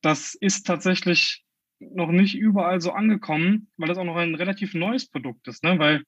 Das 0.01 0.35
ist 0.35 0.65
tatsächlich 0.65 1.43
noch 1.79 2.11
nicht 2.11 2.35
überall 2.35 2.81
so 2.81 2.91
angekommen, 2.91 3.69
weil 3.77 3.87
das 3.87 3.97
auch 3.97 4.03
noch 4.03 4.15
ein 4.15 4.35
relativ 4.35 4.73
neues 4.73 5.09
Produkt 5.09 5.47
ist, 5.47 5.63
ne? 5.63 5.77
weil 5.77 6.03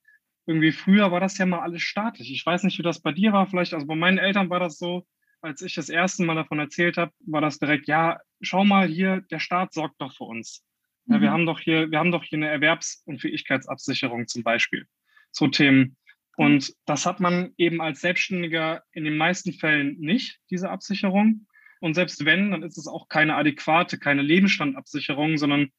irgendwie 0.46 0.72
früher 0.72 1.12
war 1.12 1.20
das 1.20 1.38
ja 1.38 1.46
mal 1.46 1.60
alles 1.60 1.84
staatlich. 1.84 2.32
Ich 2.32 2.46
weiß 2.46 2.64
nicht, 2.64 2.80
wie 2.80 2.84
das 2.84 3.02
bei 3.02 3.12
dir 3.12 3.34
war, 3.34 3.48
vielleicht, 3.48 3.74
also 3.74 3.86
bei 3.86 3.96
meinen 3.96 4.18
Eltern 4.18 4.50
war 4.50 4.60
das 4.60 4.78
so, 4.78 5.06
als 5.42 5.62
ich 5.62 5.76
das 5.76 5.90
erste 5.90 6.24
Mal 6.24 6.36
davon 6.36 6.60
erzählt 6.60 6.98
habe, 6.98 7.12
war 7.26 7.42
das 7.42 7.60
direkt, 7.60 7.88
ja, 7.88 8.20
schau 8.42 8.66
mal 8.66 8.88
hier, 8.88 9.22
der 9.30 9.40
Staat 9.40 9.74
sorgt 9.74 10.02
doch 10.02 10.14
für 10.14 10.24
uns. 10.24 10.64
Ja, 11.10 11.18
mhm. 11.18 11.22
wir 11.22 11.32
haben 11.32 11.46
doch 11.46 11.60
hier, 11.60 11.92
wir 11.92 12.00
haben 12.00 12.12
doch 12.12 12.24
hier 12.24 12.38
eine 12.38 12.50
Erwerbsunfähigkeitsabsicherung 12.50 14.28
zum 14.28 14.44
Beispiel. 14.44 14.86
So 15.32 15.48
Themen. 15.48 15.98
Und 16.38 16.74
das 16.86 17.06
hat 17.06 17.20
man 17.20 17.52
eben 17.58 17.82
als 17.82 18.00
Selbstständiger 18.00 18.84
in 18.94 19.04
den 19.04 19.18
meisten 19.18 19.52
Fällen 19.52 20.00
nicht, 20.00 20.40
diese 20.50 20.70
Absicherung. 20.70 21.48
Und 21.82 21.96
selbst 21.96 22.24
wenn, 22.24 22.52
dann 22.52 22.64
ist 22.64 22.78
es 22.78 22.88
auch 22.88 23.10
keine 23.10 23.36
adäquate, 23.36 24.00
keine 24.00 24.22
Lebensstandabsicherung, 24.22 25.38
sondern 25.38 25.70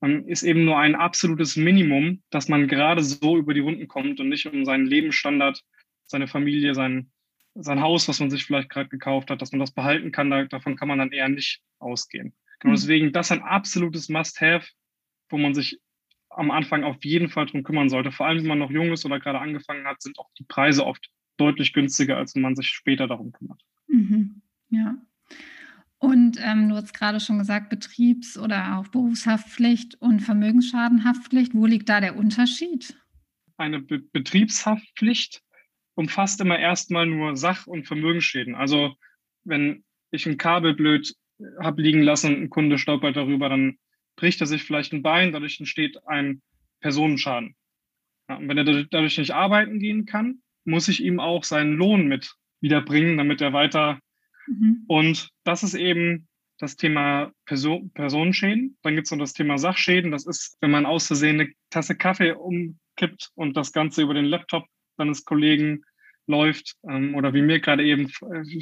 man 0.00 0.26
ist 0.26 0.42
eben 0.42 0.64
nur 0.64 0.78
ein 0.78 0.94
absolutes 0.94 1.56
Minimum, 1.56 2.22
dass 2.30 2.48
man 2.48 2.68
gerade 2.68 3.02
so 3.02 3.36
über 3.36 3.54
die 3.54 3.60
Runden 3.60 3.88
kommt 3.88 4.20
und 4.20 4.28
nicht 4.28 4.46
um 4.46 4.64
seinen 4.64 4.86
Lebensstandard, 4.86 5.62
seine 6.06 6.28
Familie, 6.28 6.74
sein, 6.74 7.10
sein 7.54 7.80
Haus, 7.80 8.06
was 8.08 8.20
man 8.20 8.30
sich 8.30 8.44
vielleicht 8.44 8.68
gerade 8.68 8.88
gekauft 8.88 9.30
hat, 9.30 9.40
dass 9.40 9.52
man 9.52 9.60
das 9.60 9.72
behalten 9.72 10.12
kann, 10.12 10.30
da, 10.30 10.44
davon 10.44 10.76
kann 10.76 10.88
man 10.88 10.98
dann 10.98 11.12
eher 11.12 11.28
nicht 11.28 11.62
ausgehen. 11.78 12.34
Genau 12.60 12.72
mhm. 12.72 12.76
deswegen, 12.76 13.12
das 13.12 13.26
ist 13.26 13.32
ein 13.32 13.42
absolutes 13.42 14.08
Must-Have, 14.08 14.66
wo 15.28 15.38
man 15.38 15.54
sich 15.54 15.80
am 16.30 16.50
Anfang 16.50 16.84
auf 16.84 17.02
jeden 17.04 17.28
Fall 17.28 17.46
drum 17.46 17.62
kümmern 17.62 17.88
sollte. 17.88 18.12
Vor 18.12 18.26
allem, 18.26 18.40
wenn 18.40 18.48
man 18.48 18.58
noch 18.58 18.70
jung 18.70 18.92
ist 18.92 19.04
oder 19.04 19.18
gerade 19.18 19.40
angefangen 19.40 19.86
hat, 19.86 20.02
sind 20.02 20.18
auch 20.18 20.30
die 20.38 20.44
Preise 20.44 20.84
oft 20.84 21.10
deutlich 21.38 21.72
günstiger, 21.72 22.16
als 22.16 22.34
wenn 22.34 22.42
man 22.42 22.56
sich 22.56 22.68
später 22.68 23.06
darum 23.06 23.32
kümmert. 23.32 23.62
Mhm. 23.88 24.42
Ja. 24.70 24.96
Und 25.98 26.38
ähm, 26.42 26.68
du 26.68 26.76
hast 26.76 26.92
gerade 26.92 27.20
schon 27.20 27.38
gesagt, 27.38 27.70
Betriebs- 27.70 28.38
oder 28.38 28.76
auch 28.76 28.88
Berufshaftpflicht 28.88 29.94
und 30.00 30.20
Vermögensschadenhaftpflicht. 30.20 31.54
Wo 31.54 31.66
liegt 31.66 31.88
da 31.88 32.00
der 32.00 32.16
Unterschied? 32.16 32.96
Eine 33.56 33.80
Be 33.80 34.00
Betriebshaftpflicht 34.00 35.42
umfasst 35.94 36.40
immer 36.42 36.58
erstmal 36.58 37.06
nur 37.06 37.36
Sach- 37.36 37.66
und 37.66 37.86
Vermögensschäden. 37.86 38.54
Also 38.54 38.94
wenn 39.44 39.84
ich 40.10 40.26
ein 40.26 40.36
Kabel 40.36 40.74
blöd 40.74 41.14
habe 41.60 41.82
liegen 41.82 42.02
lassen 42.02 42.34
und 42.34 42.42
ein 42.42 42.50
Kunde 42.50 42.78
stolpert 42.78 43.16
darüber, 43.16 43.48
dann 43.48 43.78
bricht 44.16 44.40
er 44.40 44.46
sich 44.46 44.62
vielleicht 44.62 44.92
ein 44.92 45.02
Bein, 45.02 45.32
dadurch 45.32 45.58
entsteht 45.58 45.98
ein 46.06 46.42
Personenschaden. 46.80 47.54
Ja, 48.28 48.36
und 48.36 48.48
wenn 48.48 48.58
er 48.58 48.84
dadurch 48.84 49.18
nicht 49.18 49.32
arbeiten 49.32 49.78
gehen 49.78 50.06
kann, 50.06 50.42
muss 50.64 50.88
ich 50.88 51.02
ihm 51.02 51.20
auch 51.20 51.44
seinen 51.44 51.74
Lohn 51.74 52.06
mit 52.06 52.34
wiederbringen, 52.60 53.18
damit 53.18 53.40
er 53.40 53.52
weiter. 53.52 54.00
Mhm. 54.46 54.84
Und 54.88 55.30
das 55.44 55.62
ist 55.62 55.74
eben 55.74 56.26
das 56.58 56.76
Thema 56.76 57.32
Person 57.44 57.90
Personenschäden. 57.90 58.78
Dann 58.82 58.94
gibt 58.94 59.06
es 59.06 59.10
noch 59.10 59.18
das 59.18 59.34
Thema 59.34 59.58
Sachschäden. 59.58 60.10
Das 60.10 60.26
ist, 60.26 60.56
wenn 60.60 60.70
man 60.70 60.86
aus 60.86 61.06
Versehen 61.06 61.40
eine 61.40 61.52
Tasse 61.70 61.96
Kaffee 61.96 62.32
umkippt 62.32 63.30
und 63.34 63.56
das 63.56 63.72
Ganze 63.72 64.02
über 64.02 64.14
den 64.14 64.24
Laptop 64.24 64.66
seines 64.96 65.24
Kollegen 65.24 65.82
läuft 66.26 66.76
ähm, 66.88 67.14
oder 67.14 67.34
wie 67.34 67.42
mir 67.42 67.60
gerade 67.60 67.84
eben 67.84 68.10
äh, 68.32 68.60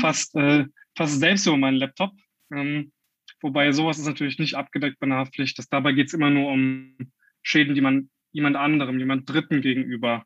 fast, 0.00 0.34
äh, 0.36 0.66
fast 0.96 1.18
selbst 1.20 1.46
über 1.46 1.56
meinen 1.56 1.76
Laptop. 1.76 2.12
Ähm, 2.52 2.92
wobei 3.40 3.72
sowas 3.72 3.98
ist 3.98 4.06
natürlich 4.06 4.38
nicht 4.38 4.54
abgedeckt 4.54 4.98
bei 5.00 5.06
einer 5.06 5.16
Haftpflicht. 5.16 5.58
Das, 5.58 5.68
dabei 5.68 5.92
geht 5.92 6.08
es 6.08 6.14
immer 6.14 6.30
nur 6.30 6.50
um 6.50 6.96
Schäden, 7.42 7.74
die 7.74 7.80
man 7.80 8.10
jemand 8.32 8.56
anderem, 8.56 8.98
jemand 8.98 9.28
Dritten 9.28 9.60
gegenüber 9.60 10.24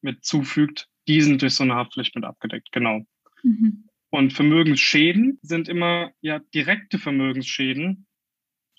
mit 0.00 0.24
zufügt. 0.24 0.88
Die 1.08 1.20
sind 1.20 1.42
durch 1.42 1.54
so 1.54 1.64
eine 1.64 1.74
Haftpflicht 1.74 2.14
mit 2.14 2.24
abgedeckt, 2.24 2.70
genau. 2.72 3.04
Mhm. 3.42 3.88
Und 4.10 4.32
Vermögensschäden 4.32 5.38
sind 5.42 5.68
immer 5.68 6.12
ja 6.20 6.38
direkte 6.54 6.98
Vermögensschäden. 6.98 8.06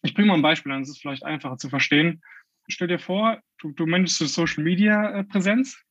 Ich 0.04 0.13
bringe 0.13 0.28
mal 0.30 0.36
ein 0.36 0.42
Beispiel 0.42 0.72
an, 0.72 0.82
das 0.82 0.90
ist 0.90 1.02
vielleicht 1.02 1.24
einfacher 1.24 1.58
zu 1.58 1.70
verstehen. 1.70 2.22
Stell 2.68 2.88
dir 2.88 3.00
vor, 3.00 3.42
du, 3.58 3.72
du 3.72 3.86
managst 3.86 4.18
Social 4.18 4.63
Media 4.63 5.20
äh, 5.20 5.24
Präsenz 5.24 5.84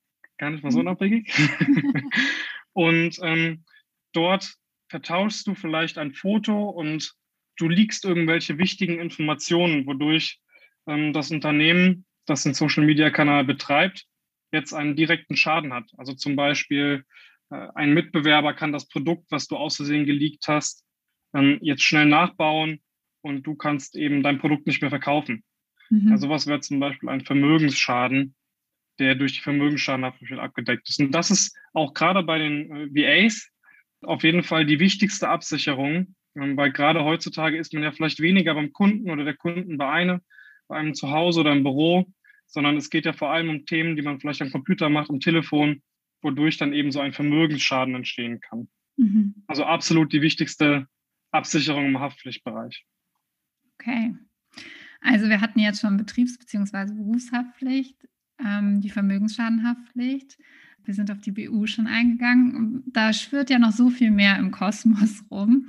gar 0.43 0.51
nicht 0.51 0.65
mal 0.65 0.73
so 0.73 0.81
mhm. 0.81 0.89
unabhängig. 0.89 1.33
und 2.73 3.19
ähm, 3.23 3.65
dort 4.13 4.57
vertauschst 4.93 5.47
du 5.47 5.55
vielleicht 5.55 5.97
ein 5.97 6.13
Foto 6.13 6.69
und 6.69 7.15
du 7.57 7.67
liegst 7.67 8.05
irgendwelche 8.05 8.59
wichtigen 8.59 9.01
Informationen, 9.01 9.87
wodurch 9.87 10.39
ähm, 10.87 11.15
das 11.15 11.31
Unternehmen, 11.31 12.05
das 12.27 12.43
den 12.43 12.53
Social 12.53 12.85
Media 12.85 13.09
Kanal 13.09 13.45
betreibt, 13.45 14.05
jetzt 14.53 14.75
einen 14.75 14.95
direkten 14.95 15.35
Schaden 15.35 15.73
hat. 15.73 15.91
Also 15.97 16.13
zum 16.13 16.37
Beispiel 16.37 17.05
äh, 17.51 17.69
ein 17.75 17.95
Mitbewerber 17.95 18.53
kann 18.53 18.73
das 18.73 18.87
Produkt, 18.87 19.25
was 19.31 19.49
du 19.49 19.57
aus 19.57 19.77
Versehen 19.77 20.05
geleakt 20.05 20.47
hast, 20.47 20.85
ähm, 21.35 21.59
jetzt 21.63 21.85
schnell 21.85 22.07
nachbauen 22.07 22.83
und 23.23 23.47
du 23.47 23.55
kannst 23.55 23.97
eben 23.97 24.23
dein 24.23 24.41
Produkt 24.41 24.67
nicht 24.67 24.83
mehr 24.83 24.91
verkaufen. 24.91 25.43
Mhm. 25.89 26.13
Also 26.13 26.29
was 26.29 26.47
wäre 26.47 26.61
zum 26.61 26.81
Beispiel 26.81 27.09
ein 27.09 27.25
Vermögensschaden, 27.25 28.35
der 28.99 29.15
durch 29.15 29.33
die 29.33 29.41
Vermögensschadenhaftpflicht 29.41 30.39
abgedeckt 30.39 30.87
ist. 30.87 31.01
Und 31.01 31.13
das 31.13 31.31
ist 31.31 31.57
auch 31.73 31.95
gerade 31.95 32.23
bei 32.23 32.37
den 32.37 32.71
äh, 32.71 33.25
VAs 33.25 33.52
auf 34.03 34.23
jeden 34.23 34.43
Fall 34.43 34.67
die 34.67 34.81
wichtigste 34.81 35.29
Absicherung, 35.29 36.15
ähm, 36.35 36.57
weil 36.57 36.73
gerade 36.73 37.05
heutzutage 37.05 37.59
ist 37.59 37.73
man 37.73 37.83
ja 37.83 37.93
vielleicht 37.93 38.21
weniger 38.21 38.55
beim 38.55 38.73
Kunden 38.73 39.11
oder 39.11 39.25
der 39.25 39.37
Kunden 39.37 39.79
bei 39.79 39.89
einem, 39.89 40.21
bei 40.69 40.77
einem 40.77 40.95
zu 40.95 41.11
Hause 41.11 41.41
oder 41.41 41.53
im 41.53 41.63
Büro, 41.63 42.07
sondern 42.47 42.77
es 42.77 42.91
geht 42.91 43.07
ja 43.07 43.13
vor 43.13 43.31
allem 43.31 43.49
um 43.49 43.67
Themen, 43.67 43.97
die 43.97 44.03
man 44.03 44.21
vielleicht 44.21 44.43
am 44.43 44.51
Computer 44.51 44.89
macht, 44.89 45.11
am 45.11 45.21
Telefon, 45.21 45.83
wodurch 46.21 46.57
dann 46.57 46.73
eben 46.73 46.93
so 46.93 47.01
ein 47.01 47.13
Vermögensschaden 47.13 47.95
entstehen 47.95 48.41
kann. 48.41 48.69
Mhm. 48.97 49.35
Also 49.47 49.65
absolut 49.65 50.13
die 50.13 50.23
wichtigste 50.23 50.87
Absicherung 51.31 51.87
im 51.87 51.99
Haftpflichtbereich. 51.99 52.85
Okay. 53.79 54.15
Also 55.01 55.29
wir 55.29 55.41
hatten 55.41 55.59
jetzt 55.59 55.81
schon 55.81 55.97
Betriebs- 55.97 56.39
bzw. 56.39 56.95
Berufshaftpflicht 56.95 57.97
ähm, 58.45 58.81
die 58.81 58.91
Vermögensschadenhaftpflicht. 58.91 60.39
Wir 60.85 60.95
sind 60.95 61.11
auf 61.11 61.21
die 61.21 61.33
BU 61.33 61.67
schon 61.67 61.87
eingegangen. 61.87 62.83
Da 62.87 63.13
schwirrt 63.13 63.51
ja 63.51 63.59
noch 63.59 63.73
so 63.73 63.91
viel 63.91 64.11
mehr 64.11 64.39
im 64.39 64.51
Kosmos 64.51 65.25
rum. 65.31 65.67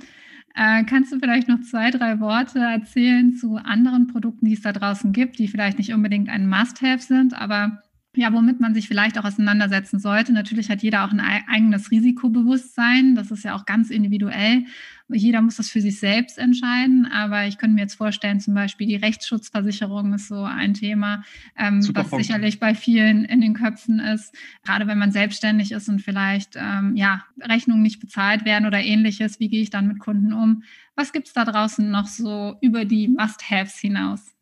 Äh, 0.54 0.84
kannst 0.84 1.12
du 1.12 1.18
vielleicht 1.18 1.48
noch 1.48 1.60
zwei, 1.62 1.90
drei 1.90 2.20
Worte 2.20 2.60
erzählen 2.60 3.32
zu 3.34 3.56
anderen 3.56 4.06
Produkten, 4.06 4.46
die 4.46 4.54
es 4.54 4.62
da 4.62 4.72
draußen 4.72 5.12
gibt, 5.12 5.38
die 5.38 5.48
vielleicht 5.48 5.78
nicht 5.78 5.92
unbedingt 5.92 6.28
ein 6.28 6.48
Must-Have 6.48 7.02
sind, 7.02 7.34
aber 7.34 7.82
ja, 8.16 8.32
womit 8.32 8.60
man 8.60 8.74
sich 8.74 8.88
vielleicht 8.88 9.18
auch 9.18 9.24
auseinandersetzen 9.24 9.98
sollte. 9.98 10.32
Natürlich 10.32 10.70
hat 10.70 10.82
jeder 10.82 11.04
auch 11.04 11.10
ein 11.10 11.20
eigenes 11.20 11.90
Risikobewusstsein. 11.90 13.14
Das 13.14 13.30
ist 13.30 13.44
ja 13.44 13.54
auch 13.54 13.64
ganz 13.66 13.90
individuell. 13.90 14.64
Jeder 15.08 15.42
muss 15.42 15.56
das 15.56 15.68
für 15.68 15.80
sich 15.80 15.98
selbst 15.98 16.38
entscheiden. 16.38 17.06
Aber 17.06 17.46
ich 17.46 17.58
könnte 17.58 17.74
mir 17.74 17.82
jetzt 17.82 17.96
vorstellen, 17.96 18.40
zum 18.40 18.54
Beispiel 18.54 18.86
die 18.86 18.96
Rechtsschutzversicherung 18.96 20.14
ist 20.14 20.28
so 20.28 20.42
ein 20.44 20.74
Thema, 20.74 21.24
ähm, 21.56 21.80
was 21.94 22.10
Punkt. 22.10 22.24
sicherlich 22.24 22.60
bei 22.60 22.74
vielen 22.74 23.24
in 23.24 23.40
den 23.40 23.54
Köpfen 23.54 23.98
ist. 23.98 24.34
Gerade 24.64 24.86
wenn 24.86 24.98
man 24.98 25.12
selbstständig 25.12 25.72
ist 25.72 25.88
und 25.88 26.00
vielleicht 26.00 26.56
ähm, 26.56 26.96
ja, 26.96 27.24
Rechnungen 27.40 27.82
nicht 27.82 28.00
bezahlt 28.00 28.44
werden 28.44 28.66
oder 28.66 28.80
ähnliches. 28.80 29.40
Wie 29.40 29.48
gehe 29.48 29.62
ich 29.62 29.70
dann 29.70 29.88
mit 29.88 29.98
Kunden 29.98 30.32
um? 30.32 30.62
Was 30.96 31.12
gibt 31.12 31.26
es 31.26 31.32
da 31.32 31.44
draußen 31.44 31.90
noch 31.90 32.06
so 32.06 32.56
über 32.60 32.84
die 32.84 33.08
Must-Haves 33.08 33.78
hinaus? 33.78 34.33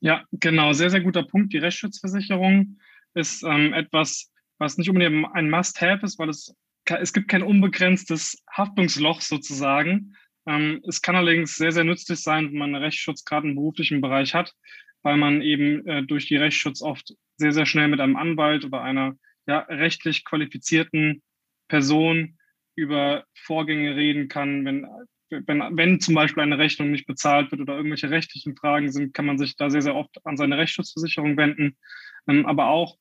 Ja, 0.00 0.24
genau, 0.32 0.72
sehr, 0.72 0.90
sehr 0.90 1.00
guter 1.00 1.22
Punkt. 1.22 1.52
Die 1.52 1.58
Rechtsschutzversicherung 1.58 2.78
ist 3.14 3.42
ähm, 3.44 3.72
etwas, 3.72 4.30
was 4.58 4.76
nicht 4.78 4.88
unbedingt 4.88 5.26
ein 5.34 5.50
Must-Have 5.50 6.04
ist, 6.04 6.18
weil 6.18 6.28
es, 6.28 6.54
es 6.84 7.12
gibt 7.12 7.28
kein 7.28 7.42
unbegrenztes 7.42 8.42
Haftungsloch 8.50 9.20
sozusagen. 9.20 10.14
Ähm, 10.46 10.82
es 10.86 11.02
kann 11.02 11.16
allerdings 11.16 11.56
sehr, 11.56 11.72
sehr 11.72 11.84
nützlich 11.84 12.20
sein, 12.20 12.48
wenn 12.48 12.58
man 12.58 12.74
einen 12.74 12.84
Rechtsschutz 12.84 13.24
gerade 13.24 13.48
im 13.48 13.54
beruflichen 13.54 14.00
Bereich 14.00 14.34
hat, 14.34 14.52
weil 15.02 15.16
man 15.16 15.42
eben 15.42 15.86
äh, 15.86 16.02
durch 16.02 16.26
die 16.26 16.36
Rechtsschutz 16.36 16.82
oft 16.82 17.14
sehr, 17.36 17.52
sehr 17.52 17.66
schnell 17.66 17.88
mit 17.88 18.00
einem 18.00 18.16
Anwalt 18.16 18.64
oder 18.64 18.82
einer 18.82 19.16
ja, 19.46 19.60
rechtlich 19.60 20.24
qualifizierten 20.24 21.22
Person 21.68 22.38
über 22.76 23.24
Vorgänge 23.34 23.96
reden 23.96 24.28
kann, 24.28 24.64
wenn 24.64 24.86
wenn, 25.30 25.76
wenn 25.76 26.00
zum 26.00 26.14
Beispiel 26.14 26.42
eine 26.42 26.58
Rechnung 26.58 26.90
nicht 26.90 27.06
bezahlt 27.06 27.50
wird 27.50 27.60
oder 27.60 27.76
irgendwelche 27.76 28.10
rechtlichen 28.10 28.56
Fragen 28.56 28.90
sind, 28.92 29.12
kann 29.14 29.26
man 29.26 29.38
sich 29.38 29.56
da 29.56 29.70
sehr, 29.70 29.82
sehr 29.82 29.96
oft 29.96 30.24
an 30.24 30.36
seine 30.36 30.58
Rechtsschutzversicherung 30.58 31.36
wenden. 31.36 31.76
Ähm, 32.28 32.46
aber 32.46 32.68
auch 32.68 32.96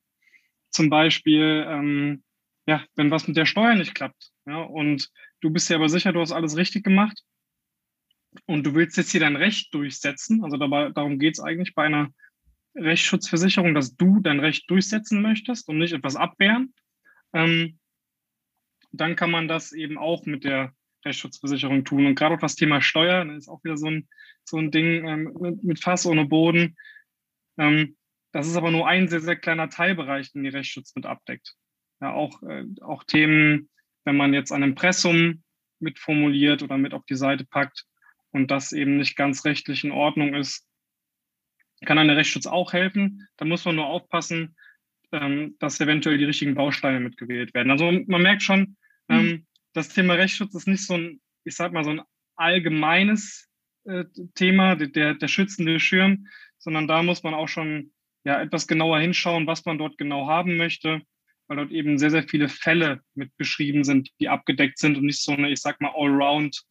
zum 0.70 0.90
Beispiel, 0.90 1.66
ähm, 1.68 2.24
ja, 2.68 2.84
wenn 2.96 3.12
was 3.12 3.28
mit 3.28 3.38
der 3.38 3.46
Steuer 3.46 3.76
nicht 3.76 3.96
klappt, 3.96 4.32
ja, 4.46 4.62
und 4.62 5.10
du 5.42 5.50
bist 5.50 5.70
ja 5.70 5.78
aber 5.78 5.90
sicher, 5.90 6.14
du 6.14 6.20
hast 6.20 6.32
alles 6.32 6.58
richtig 6.58 6.84
gemacht 6.84 7.24
und 8.46 8.66
du 8.66 8.74
willst 8.74 8.98
jetzt 8.98 9.12
hier 9.12 9.20
dein 9.22 9.36
Recht 9.36 9.74
durchsetzen, 9.74 10.44
also 10.44 10.58
dabei, 10.58 10.90
darum 10.90 11.20
geht 11.20 11.36
es 11.36 11.40
eigentlich 11.40 11.76
bei 11.76 11.86
einer 11.86 12.10
Rechtsschutzversicherung, 12.76 13.74
dass 13.74 13.96
du 13.96 14.20
dein 14.20 14.40
Recht 14.40 14.70
durchsetzen 14.70 15.22
möchtest 15.22 15.70
und 15.70 15.78
nicht 15.78 15.94
etwas 15.94 16.16
abwehren, 16.16 16.74
ähm, 17.34 17.80
dann 18.92 19.16
kann 19.16 19.32
man 19.32 19.48
das 19.48 19.72
eben 19.72 19.98
auch 19.98 20.26
mit 20.26 20.44
der 20.44 20.74
Rechtsschutzversicherungen 21.06 21.86
tun. 21.86 22.06
Und 22.06 22.16
gerade 22.16 22.36
auch 22.36 22.40
das 22.40 22.56
Thema 22.56 22.82
Steuern 22.82 23.36
ist 23.36 23.48
auch 23.48 23.64
wieder 23.64 23.78
so 23.78 23.88
ein, 23.88 24.08
so 24.44 24.58
ein 24.58 24.72
Ding 24.72 25.08
ähm, 25.08 25.60
mit 25.64 25.80
Fass 25.80 26.06
ohne 26.06 26.26
Boden. 26.26 26.76
Ähm, 27.58 27.96
das 28.32 28.48
ist 28.48 28.58
aber 28.58 28.72
nur 28.72 28.88
ein 28.88 29.08
sehr, 29.08 29.22
sehr 29.22 29.38
kleiner 29.38 29.70
Teilbereich, 29.70 30.32
den 30.32 30.44
die 30.44 30.50
Rechtsschutz 30.50 30.94
mit 30.96 31.06
abdeckt. 31.06 31.54
Ja, 32.02 32.14
auch, 32.14 32.44
äh, 32.44 32.66
auch 32.82 33.04
Themen, 33.04 33.70
wenn 34.04 34.18
man 34.18 34.34
jetzt 34.34 34.52
ein 34.52 34.64
Impressum 34.64 35.44
mitformuliert 35.80 36.64
oder 36.64 36.78
mit 36.78 36.94
auf 36.94 37.06
die 37.06 37.16
Seite 37.16 37.46
packt 37.46 37.86
und 38.32 38.52
das 38.52 38.74
eben 38.74 38.98
nicht 38.98 39.16
ganz 39.16 39.46
rechtlich 39.46 39.84
in 39.84 39.92
Ordnung 39.92 40.34
ist, 40.34 40.68
kann 41.86 41.98
ein 41.98 42.10
Rechtsschutz 42.10 42.48
auch 42.48 42.74
helfen. 42.74 43.28
Da 43.38 43.46
muss 43.46 43.66
man 43.66 43.76
nur 43.76 43.86
aufpassen, 43.86 44.56
ähm, 45.12 45.56
dass 45.60 45.80
eventuell 45.80 46.18
die 46.18 46.26
richtigen 46.26 46.56
Bausteine 46.56 47.00
mitgewählt 47.00 47.54
werden. 47.54 47.72
Also 47.72 47.92
man 48.08 48.22
merkt 48.22 48.44
schon, 48.44 48.78
mhm. 49.08 49.46
Das 49.76 49.90
Thema 49.90 50.14
Rechtsschutz 50.14 50.56
ist 50.56 50.68
nicht 50.68 50.86
so 50.86 50.96
ein, 50.96 51.20
ich 51.44 51.56
sag 51.56 51.74
mal, 51.74 51.84
so 51.84 51.92
ein 51.92 52.02
allgemeines 52.36 53.48
äh, 53.84 54.06
Thema, 54.34 54.76
der, 54.76 55.14
der 55.14 55.28
schützende 55.28 55.80
Schirm, 55.80 56.28
sondern 56.58 56.88
da 56.88 57.04
muss 57.04 57.24
man 57.24 57.34
auch 57.34 57.48
schon 57.48 57.92
ja, 58.24 58.42
etwas 58.42 58.68
genauer 58.68 59.00
hinschauen, 59.00 59.46
was 59.48 59.66
man 59.66 59.78
dort 59.78 59.98
genau 59.98 60.28
haben 60.28 60.58
möchte, 60.58 61.02
weil 61.48 61.58
dort 61.58 61.72
eben 61.72 62.00
sehr, 62.00 62.10
sehr 62.10 62.24
viele 62.24 62.50
Fälle 62.50 63.02
mit 63.14 63.36
beschrieben 63.38 63.84
sind, 63.84 64.10
die 64.20 64.30
abgedeckt 64.30 64.80
sind 64.80 64.98
und 64.98 65.06
nicht 65.06 65.22
so 65.22 65.34
eine, 65.34 65.52
ich 65.52 65.62
sag 65.62 65.80
mal, 65.82 65.94
Allround, 65.94 66.64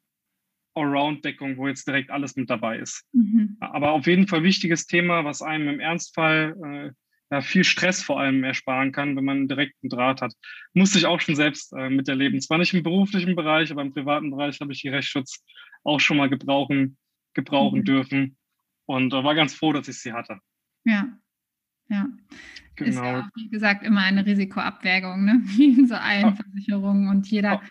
Allround-Deckung, 0.75 1.56
wo 1.58 1.68
jetzt 1.68 1.87
direkt 1.87 2.11
alles 2.11 2.34
mit 2.37 2.50
dabei 2.50 2.78
ist. 2.78 3.04
Mhm. 3.12 3.56
Aber 3.61 3.92
auf 3.92 4.06
jeden 4.06 4.26
Fall 4.26 4.42
wichtiges 4.42 4.87
Thema, 4.87 5.25
was 5.25 5.42
einem 5.42 5.68
im 5.68 5.80
Ernstfall 5.80 6.56
äh, 6.64 7.03
ja, 7.35 7.41
viel 7.41 7.64
Stress 7.64 8.00
vor 8.00 8.21
allem 8.21 8.45
ersparen 8.45 8.93
kann, 8.93 9.17
wenn 9.17 9.25
man 9.25 9.38
einen 9.38 9.49
direkten 9.49 9.88
Draht 9.88 10.23
hat. 10.23 10.35
Musste 10.73 10.99
ich 10.99 11.07
auch 11.07 11.21
schon 11.21 11.35
selbst 11.35 11.73
äh, 11.73 11.91
miterleben. 11.91 12.41
Zwar 12.41 12.59
nicht 12.59 12.73
im 12.75 12.85
beruflichen 12.85 13.35
Bereich, 13.35 13.73
aber 13.73 13.83
im 13.83 13.93
privaten 13.93 14.31
Bereich 14.31 14.61
habe 14.61 14.73
ich 14.73 14.83
die 14.83 14.88
Rechtsschutz 14.88 15.45
auch 15.83 15.99
schon 15.99 16.17
mal 16.17 16.31
gebrauchen, 16.31 16.97
gebrauchen 17.35 17.81
mhm. 17.81 17.85
dürfen 17.85 18.37
und 18.87 19.12
äh, 19.12 19.25
war 19.25 19.35
ganz 19.35 19.53
froh, 19.53 19.73
dass 19.73 19.88
ich 19.88 19.99
sie 19.99 20.12
hatte. 20.12 20.38
Ja, 20.85 21.09
ja. 21.88 22.07
Genau. 22.76 22.88
Ist 22.88 22.97
ja, 22.97 23.29
wie 23.35 23.49
gesagt, 23.49 23.85
immer 23.85 24.03
eine 24.03 24.25
Risikoabwägung, 24.25 25.25
ne? 25.25 25.41
wie 25.45 25.79
in 25.79 25.88
so 25.88 25.97
allen 25.97 26.37
Versicherungen 26.37 27.09
und 27.09 27.29
jeder. 27.29 27.61
Oh 27.62 27.69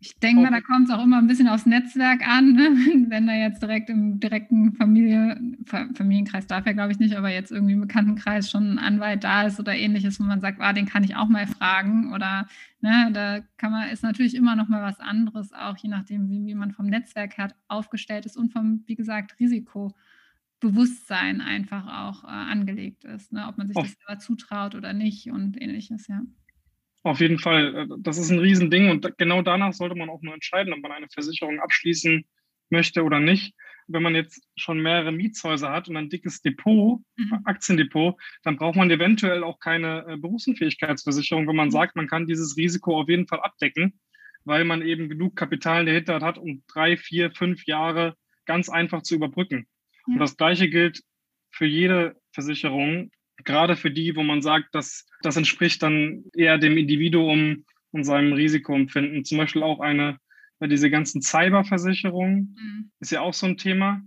ich 0.00 0.18
denke 0.18 0.42
mal, 0.42 0.50
da 0.50 0.60
kommt 0.60 0.88
es 0.88 0.94
auch 0.94 1.02
immer 1.02 1.18
ein 1.18 1.26
bisschen 1.26 1.48
aufs 1.48 1.64
Netzwerk 1.64 2.26
an, 2.28 2.52
ne? 2.52 2.62
wenn 3.08 3.26
da 3.26 3.34
jetzt 3.34 3.62
direkt 3.62 3.88
im 3.88 4.20
direkten 4.20 4.74
Familie, 4.74 5.40
Familienkreis 5.64 6.46
darf 6.46 6.66
er 6.66 6.74
glaube 6.74 6.92
ich 6.92 6.98
nicht, 6.98 7.16
aber 7.16 7.30
jetzt 7.30 7.50
irgendwie 7.50 7.72
im 7.72 7.80
Bekanntenkreis 7.80 8.50
schon 8.50 8.74
ein 8.74 8.78
Anwalt 8.78 9.24
da 9.24 9.44
ist 9.44 9.58
oder 9.58 9.74
ähnliches, 9.74 10.20
wo 10.20 10.24
man 10.24 10.40
sagt, 10.40 10.60
ah, 10.60 10.74
den 10.74 10.86
kann 10.86 11.04
ich 11.04 11.16
auch 11.16 11.28
mal 11.28 11.46
fragen 11.46 12.12
oder 12.12 12.46
ne, 12.80 13.10
da 13.12 13.40
kann 13.56 13.72
man, 13.72 13.88
ist 13.88 14.02
natürlich 14.02 14.34
immer 14.34 14.56
noch 14.56 14.68
mal 14.68 14.82
was 14.82 15.00
anderes, 15.00 15.52
auch 15.52 15.76
je 15.78 15.88
nachdem, 15.88 16.28
wie, 16.28 16.44
wie 16.44 16.54
man 16.54 16.72
vom 16.72 16.86
Netzwerk 16.86 17.38
her 17.38 17.54
aufgestellt 17.68 18.26
ist 18.26 18.36
und 18.36 18.52
vom, 18.52 18.82
wie 18.86 18.96
gesagt, 18.96 19.40
Risikobewusstsein 19.40 21.40
einfach 21.40 21.86
auch 21.86 22.24
äh, 22.24 22.28
angelegt 22.28 23.04
ist, 23.04 23.32
ne? 23.32 23.46
ob 23.48 23.56
man 23.56 23.68
sich 23.68 23.76
das 23.76 23.94
selber 23.94 24.18
zutraut 24.18 24.74
oder 24.74 24.92
nicht 24.92 25.30
und 25.30 25.60
ähnliches, 25.60 26.08
ja. 26.08 26.20
Auf 27.04 27.20
jeden 27.20 27.38
Fall, 27.38 27.74
äh, 27.76 27.86
das 27.98 28.18
ist 28.18 28.30
ein 28.30 28.38
Riesending 28.38 28.90
und 28.90 29.16
genau 29.18 29.42
danach 29.42 29.74
sollte 29.74 29.94
man 29.94 30.08
auch 30.08 30.22
nur 30.22 30.34
entscheiden, 30.34 30.72
ob 30.72 30.80
man 30.80 30.90
eine 30.90 31.08
Versicherung 31.08 31.60
abschließen 31.60 32.24
möchte 32.70 33.04
oder 33.04 33.20
nicht. 33.20 33.54
Wenn 33.86 34.02
man 34.02 34.14
jetzt 34.14 34.42
schon 34.56 34.80
mehrere 34.80 35.12
Mietshäuser 35.12 35.70
hat 35.70 35.88
und 35.88 35.98
ein 35.98 36.08
dickes 36.08 36.40
Depot, 36.40 37.02
mhm. 37.16 37.40
Aktiendepot, 37.44 38.18
dann 38.42 38.56
braucht 38.56 38.76
man 38.76 38.90
eventuell 38.90 39.44
auch 39.44 39.60
keine 39.60 40.06
äh, 40.08 40.16
Berufsunfähigkeitsversicherung, 40.16 41.46
wenn 41.46 41.56
man 41.56 41.68
mhm. 41.68 41.72
sagt, 41.72 41.94
man 41.94 42.08
kann 42.08 42.26
dieses 42.26 42.56
Risiko 42.56 42.98
auf 42.98 43.10
jeden 43.10 43.28
Fall 43.28 43.40
abdecken, 43.40 44.00
weil 44.44 44.64
man 44.64 44.80
eben 44.80 45.10
genug 45.10 45.36
Kapital 45.36 45.84
dahinter 45.84 46.20
hat, 46.22 46.38
um 46.38 46.62
drei, 46.66 46.96
vier, 46.96 47.30
fünf 47.32 47.66
Jahre 47.66 48.16
ganz 48.46 48.70
einfach 48.70 49.02
zu 49.02 49.14
überbrücken. 49.14 49.66
Ja. 50.06 50.14
Und 50.14 50.18
das 50.20 50.38
Gleiche 50.38 50.70
gilt 50.70 51.02
für 51.50 51.66
jede 51.66 52.16
Versicherung, 52.32 53.10
gerade 53.36 53.76
für 53.76 53.90
die, 53.90 54.14
wo 54.16 54.22
man 54.22 54.42
sagt, 54.42 54.74
dass 54.74 55.06
das 55.22 55.36
entspricht 55.36 55.82
dann 55.82 56.24
eher 56.34 56.58
dem 56.58 56.76
Individuum 56.76 57.64
und 57.90 58.04
seinem 58.04 58.32
Risikoempfinden. 58.32 59.24
Zum 59.24 59.38
Beispiel 59.38 59.62
auch 59.62 59.80
eine, 59.80 60.18
diese 60.60 60.90
ganzen 60.90 61.22
Cyberversicherungen 61.22 62.56
mhm. 62.58 62.90
ist 63.00 63.12
ja 63.12 63.20
auch 63.20 63.34
so 63.34 63.46
ein 63.46 63.56
Thema. 63.56 64.02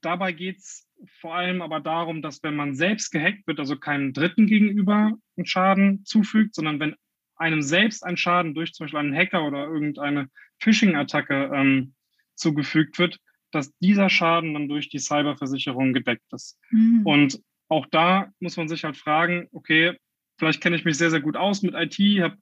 Dabei 0.00 0.32
geht 0.32 0.58
es 0.58 0.86
vor 1.20 1.34
allem 1.34 1.62
aber 1.62 1.80
darum, 1.80 2.22
dass 2.22 2.42
wenn 2.42 2.56
man 2.56 2.74
selbst 2.74 3.10
gehackt 3.10 3.46
wird, 3.46 3.58
also 3.58 3.76
keinem 3.76 4.12
Dritten 4.12 4.46
gegenüber 4.46 5.12
einen 5.36 5.46
Schaden 5.46 6.04
zufügt, 6.04 6.54
sondern 6.54 6.78
wenn 6.80 6.94
einem 7.36 7.62
selbst 7.62 8.04
ein 8.04 8.18
Schaden 8.18 8.54
durch 8.54 8.74
zum 8.74 8.84
Beispiel 8.84 9.00
einen 9.00 9.16
Hacker 9.16 9.46
oder 9.46 9.64
irgendeine 9.64 10.28
Phishing-Attacke 10.58 11.50
ähm, 11.54 11.94
zugefügt 12.34 12.98
wird, 12.98 13.18
dass 13.50 13.74
dieser 13.78 14.10
Schaden 14.10 14.52
dann 14.54 14.68
durch 14.68 14.90
die 14.90 14.98
Cyberversicherung 14.98 15.92
gedeckt 15.92 16.32
ist. 16.32 16.58
Mhm. 16.70 17.00
Und 17.04 17.40
auch 17.70 17.86
da 17.86 18.32
muss 18.40 18.56
man 18.56 18.68
sich 18.68 18.84
halt 18.84 18.96
fragen, 18.96 19.48
okay, 19.52 19.96
vielleicht 20.38 20.60
kenne 20.60 20.76
ich 20.76 20.84
mich 20.84 20.98
sehr, 20.98 21.10
sehr 21.10 21.20
gut 21.20 21.36
aus 21.36 21.62
mit 21.62 21.74
IT, 21.74 21.98
habe 22.20 22.36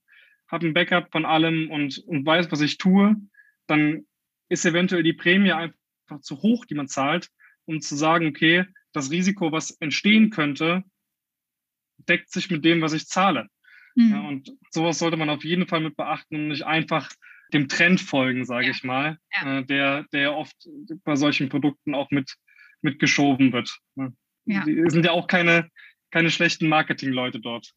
hab 0.49 0.63
ein 0.63 0.73
Backup 0.73 1.13
von 1.13 1.27
allem 1.27 1.71
und, 1.71 1.99
und 1.99 2.25
weiß, 2.25 2.51
was 2.51 2.63
ich 2.63 2.79
tue, 2.79 3.15
dann 3.67 4.07
ist 4.49 4.65
eventuell 4.65 5.03
die 5.03 5.13
Prämie 5.13 5.53
einfach 5.53 6.21
zu 6.23 6.39
hoch, 6.39 6.65
die 6.65 6.75
man 6.75 6.89
zahlt, 6.89 7.29
um 7.67 7.83
zu 7.83 7.95
sagen, 7.95 8.27
okay, 8.27 8.65
das 8.93 9.11
Risiko, 9.11 9.53
was 9.53 9.71
entstehen 9.73 10.31
könnte, 10.31 10.83
deckt 11.99 12.33
sich 12.33 12.51
mit 12.51 12.65
dem, 12.65 12.81
was 12.81 12.95
ich 12.95 13.07
zahle. 13.07 13.49
Mhm. 13.95 14.11
Ja, 14.11 14.21
und 14.23 14.57
sowas 14.71 14.99
sollte 14.99 15.19
man 15.19 15.29
auf 15.29 15.45
jeden 15.45 15.69
Fall 15.69 15.81
mit 15.81 15.97
beachten 15.97 16.37
und 16.37 16.49
nicht 16.49 16.65
einfach 16.65 17.11
dem 17.53 17.69
Trend 17.69 18.01
folgen, 18.01 18.47
sage 18.47 18.67
ja. 18.67 18.71
ich 18.71 18.83
mal, 18.83 19.19
ja. 19.35 19.59
äh, 19.59 19.65
der, 19.67 20.05
der 20.13 20.35
oft 20.35 20.57
bei 21.05 21.17
solchen 21.17 21.51
Produkten 21.51 21.95
auch 21.95 22.11
mit, 22.11 22.37
mitgeschoben 22.81 23.53
wird. 23.53 23.79
Ne? 23.95 24.15
Ja. 24.49 24.65
Die 24.65 24.83
sind 24.89 25.05
ja 25.05 25.13
auch 25.13 25.27
keine, 25.27 25.71
keine 26.11 26.31
schlechten 26.31 26.69
Marketingleute 26.69 27.41
dort 27.41 27.75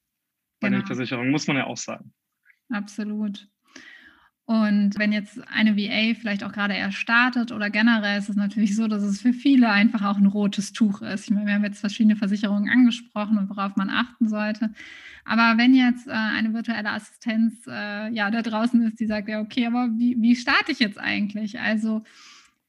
bei 0.60 0.70
genau. 0.70 0.82
den 0.82 0.88
Versicherungen, 0.88 1.32
muss 1.32 1.48
man 1.48 1.58
ja 1.58 1.66
auch 1.66 1.78
sagen. 1.78 2.14
Absolut. 2.70 3.48
Und 4.46 4.98
wenn 4.98 5.14
jetzt 5.14 5.40
eine 5.48 5.78
VA 5.78 6.14
vielleicht 6.20 6.44
auch 6.44 6.52
gerade 6.52 6.74
erst 6.74 6.98
startet 6.98 7.52
oder 7.52 7.70
generell 7.70 8.20
ist 8.20 8.28
es 8.28 8.36
natürlich 8.36 8.76
so, 8.76 8.88
dass 8.88 9.04
es 9.04 9.22
für 9.22 9.34
viele 9.34 9.70
einfach 9.70 10.02
auch 10.04 10.18
ein 10.18 10.26
rotes 10.26 10.74
Tuch 10.74 11.02
ist. 11.02 11.26
Ich 11.26 11.32
meine, 11.32 11.46
wir 11.46 11.54
haben 11.54 11.64
jetzt 11.64 11.80
verschiedene 11.80 12.18
Versicherungen 12.18 12.70
angesprochen 12.70 13.38
und 13.38 13.50
worauf 13.50 13.76
man 13.78 13.90
achten 13.90 14.28
sollte. 14.28 14.72
Aber 15.24 15.58
wenn 15.58 15.74
jetzt 15.74 16.08
äh, 16.08 16.12
eine 16.12 16.54
virtuelle 16.54 16.90
Assistenz 16.90 17.66
äh, 17.68 18.10
ja 18.10 18.30
da 18.30 18.42
draußen 18.42 18.82
ist, 18.88 19.00
die 19.00 19.06
sagt, 19.06 19.30
ja, 19.30 19.40
okay, 19.40 19.68
aber 19.68 19.90
wie, 19.98 20.18
wie 20.20 20.36
starte 20.36 20.74
ich 20.74 20.80
jetzt 20.80 21.00
eigentlich? 21.00 21.60
Also 21.60 22.04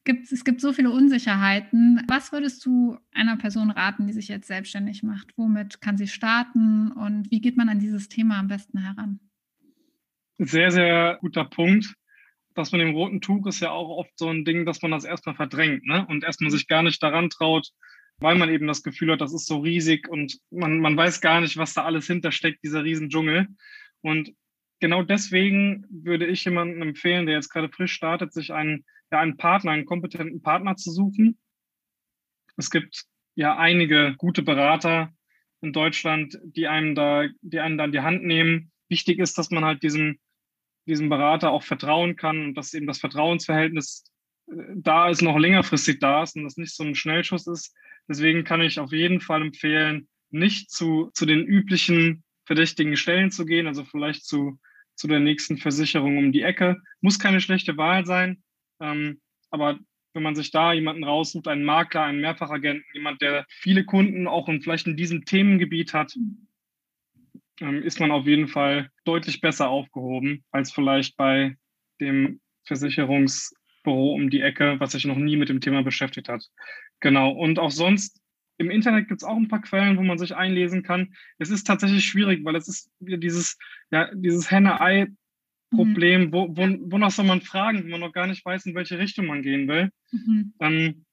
gibt, 0.04 0.30
es 0.32 0.44
gibt 0.44 0.60
so 0.60 0.72
viele 0.72 0.90
Unsicherheiten. 0.90 2.02
Was 2.08 2.32
würdest 2.32 2.64
du 2.64 2.98
einer 3.12 3.36
Person 3.36 3.70
raten, 3.70 4.06
die 4.06 4.12
sich 4.12 4.28
jetzt 4.28 4.48
selbstständig 4.48 5.02
macht? 5.02 5.32
Womit 5.36 5.80
kann 5.80 5.96
sie 5.96 6.08
starten 6.08 6.92
und 6.92 7.30
wie 7.30 7.40
geht 7.40 7.56
man 7.56 7.68
an 7.68 7.78
dieses 7.78 8.08
Thema 8.08 8.38
am 8.38 8.48
besten 8.48 8.78
heran? 8.78 9.20
Sehr, 10.38 10.70
sehr 10.70 11.18
guter 11.20 11.44
Punkt. 11.44 11.94
Das 12.54 12.72
mit 12.72 12.80
dem 12.80 12.94
roten 12.94 13.20
Tuch 13.20 13.46
ist 13.46 13.60
ja 13.60 13.70
auch 13.70 13.88
oft 13.88 14.12
so 14.16 14.28
ein 14.28 14.44
Ding, 14.44 14.66
dass 14.66 14.82
man 14.82 14.90
das 14.90 15.04
erstmal 15.04 15.34
verdrängt 15.34 15.86
ne? 15.86 16.06
und 16.06 16.24
erstmal 16.24 16.50
sich 16.50 16.68
gar 16.68 16.82
nicht 16.82 17.02
daran 17.02 17.30
traut, 17.30 17.70
weil 18.18 18.36
man 18.36 18.50
eben 18.50 18.66
das 18.66 18.82
Gefühl 18.82 19.12
hat, 19.12 19.20
das 19.20 19.32
ist 19.32 19.46
so 19.46 19.60
riesig 19.60 20.08
und 20.08 20.38
man, 20.50 20.78
man 20.80 20.96
weiß 20.96 21.20
gar 21.20 21.40
nicht, 21.40 21.56
was 21.56 21.74
da 21.74 21.84
alles 21.84 22.06
hintersteckt, 22.06 22.62
dieser 22.62 22.84
Riesendschungel. 22.84 23.48
Und 24.02 24.32
genau 24.82 25.02
deswegen 25.02 25.86
würde 25.88 26.26
ich 26.26 26.44
jemandem 26.44 26.82
empfehlen, 26.82 27.24
der 27.24 27.36
jetzt 27.36 27.48
gerade 27.48 27.70
frisch 27.70 27.92
startet, 27.94 28.34
sich 28.34 28.52
einen 28.52 28.84
ja, 29.12 29.20
einen 29.20 29.36
Partner, 29.36 29.72
einen 29.72 29.84
kompetenten 29.84 30.42
Partner 30.42 30.74
zu 30.74 30.90
suchen. 30.90 31.38
Es 32.56 32.70
gibt 32.70 33.04
ja 33.34 33.56
einige 33.56 34.14
gute 34.16 34.42
Berater 34.42 35.12
in 35.60 35.72
Deutschland, 35.72 36.38
die 36.42 36.66
einem 36.66 36.94
da, 36.94 37.26
die 37.42 37.60
einen 37.60 37.78
dann 37.78 37.92
die 37.92 38.00
Hand 38.00 38.24
nehmen. 38.24 38.72
Wichtig 38.88 39.18
ist, 39.18 39.38
dass 39.38 39.50
man 39.50 39.64
halt 39.64 39.82
diesem, 39.82 40.18
diesem 40.86 41.08
Berater 41.08 41.52
auch 41.52 41.62
vertrauen 41.62 42.16
kann 42.16 42.42
und 42.46 42.54
dass 42.54 42.74
eben 42.74 42.86
das 42.86 42.98
Vertrauensverhältnis 42.98 44.04
äh, 44.50 44.54
da 44.74 45.08
ist, 45.08 45.22
noch 45.22 45.38
längerfristig 45.38 46.00
da 46.00 46.22
ist 46.22 46.34
und 46.34 46.44
das 46.44 46.56
nicht 46.56 46.74
so 46.74 46.82
ein 46.82 46.94
Schnellschuss 46.94 47.46
ist. 47.46 47.74
Deswegen 48.08 48.44
kann 48.44 48.62
ich 48.62 48.80
auf 48.80 48.92
jeden 48.92 49.20
Fall 49.20 49.42
empfehlen, 49.42 50.08
nicht 50.30 50.70
zu, 50.70 51.10
zu 51.12 51.26
den 51.26 51.44
üblichen 51.44 52.24
verdächtigen 52.46 52.96
Stellen 52.96 53.30
zu 53.30 53.44
gehen, 53.44 53.66
also 53.66 53.84
vielleicht 53.84 54.24
zu, 54.24 54.58
zu 54.94 55.08
der 55.08 55.20
nächsten 55.20 55.58
Versicherung 55.58 56.18
um 56.18 56.32
die 56.32 56.42
Ecke. 56.42 56.80
Muss 57.00 57.18
keine 57.18 57.40
schlechte 57.40 57.76
Wahl 57.76 58.06
sein, 58.06 58.42
ähm, 58.80 59.20
aber 59.50 59.78
wenn 60.14 60.22
man 60.22 60.34
sich 60.34 60.50
da 60.50 60.72
jemanden 60.72 61.04
raussucht, 61.04 61.48
einen 61.48 61.64
Makler, 61.64 62.04
einen 62.04 62.20
Mehrfachagenten, 62.20 62.84
jemand, 62.92 63.22
der 63.22 63.46
viele 63.48 63.84
Kunden 63.84 64.26
auch 64.26 64.48
und 64.48 64.62
vielleicht 64.62 64.86
in 64.86 64.96
diesem 64.96 65.24
Themengebiet 65.24 65.94
hat, 65.94 66.14
ähm, 67.60 67.82
ist 67.82 68.00
man 68.00 68.10
auf 68.10 68.26
jeden 68.26 68.48
Fall 68.48 68.90
deutlich 69.04 69.40
besser 69.40 69.68
aufgehoben 69.68 70.44
als 70.50 70.72
vielleicht 70.72 71.16
bei 71.16 71.56
dem 72.00 72.40
Versicherungsbüro 72.64 74.14
um 74.14 74.30
die 74.30 74.40
Ecke, 74.40 74.78
was 74.80 74.92
sich 74.92 75.04
noch 75.04 75.16
nie 75.16 75.36
mit 75.36 75.48
dem 75.48 75.60
Thema 75.60 75.82
beschäftigt 75.82 76.28
hat. 76.28 76.44
Genau. 77.00 77.30
Und 77.30 77.58
auch 77.58 77.70
sonst 77.70 78.21
im 78.62 78.70
Internet 78.70 79.08
gibt 79.08 79.22
es 79.22 79.28
auch 79.28 79.36
ein 79.36 79.48
paar 79.48 79.60
Quellen, 79.60 79.96
wo 79.98 80.02
man 80.02 80.18
sich 80.18 80.34
einlesen 80.34 80.82
kann. 80.82 81.14
Es 81.38 81.50
ist 81.50 81.64
tatsächlich 81.64 82.04
schwierig, 82.04 82.44
weil 82.44 82.56
es 82.56 82.68
ist 82.68 82.90
dieses, 83.00 83.58
ja, 83.90 84.10
dieses 84.14 84.50
Henne-Ei 84.50 85.08
Problem, 85.72 86.26
mhm. 86.26 86.32
wo, 86.32 86.48
wo, 86.50 86.62
wonach 86.90 87.10
soll 87.10 87.24
man 87.24 87.40
fragen, 87.40 87.82
wenn 87.82 87.90
man 87.90 88.00
noch 88.00 88.12
gar 88.12 88.26
nicht 88.26 88.44
weiß, 88.44 88.66
in 88.66 88.74
welche 88.74 88.98
Richtung 88.98 89.26
man 89.26 89.42
gehen 89.42 89.68
will. 89.68 89.90
Mhm. 90.12 90.52
Ähm, 90.60 91.04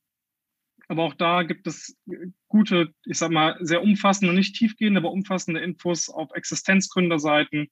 aber 0.88 1.04
auch 1.04 1.14
da 1.14 1.44
gibt 1.44 1.68
es 1.68 1.98
gute, 2.48 2.94
ich 3.06 3.18
sag 3.18 3.32
mal, 3.32 3.58
sehr 3.62 3.82
umfassende, 3.82 4.34
nicht 4.34 4.56
tiefgehende, 4.56 5.00
aber 5.00 5.12
umfassende 5.12 5.62
Infos 5.62 6.10
auf 6.10 6.32
Existenzgründerseiten 6.34 7.70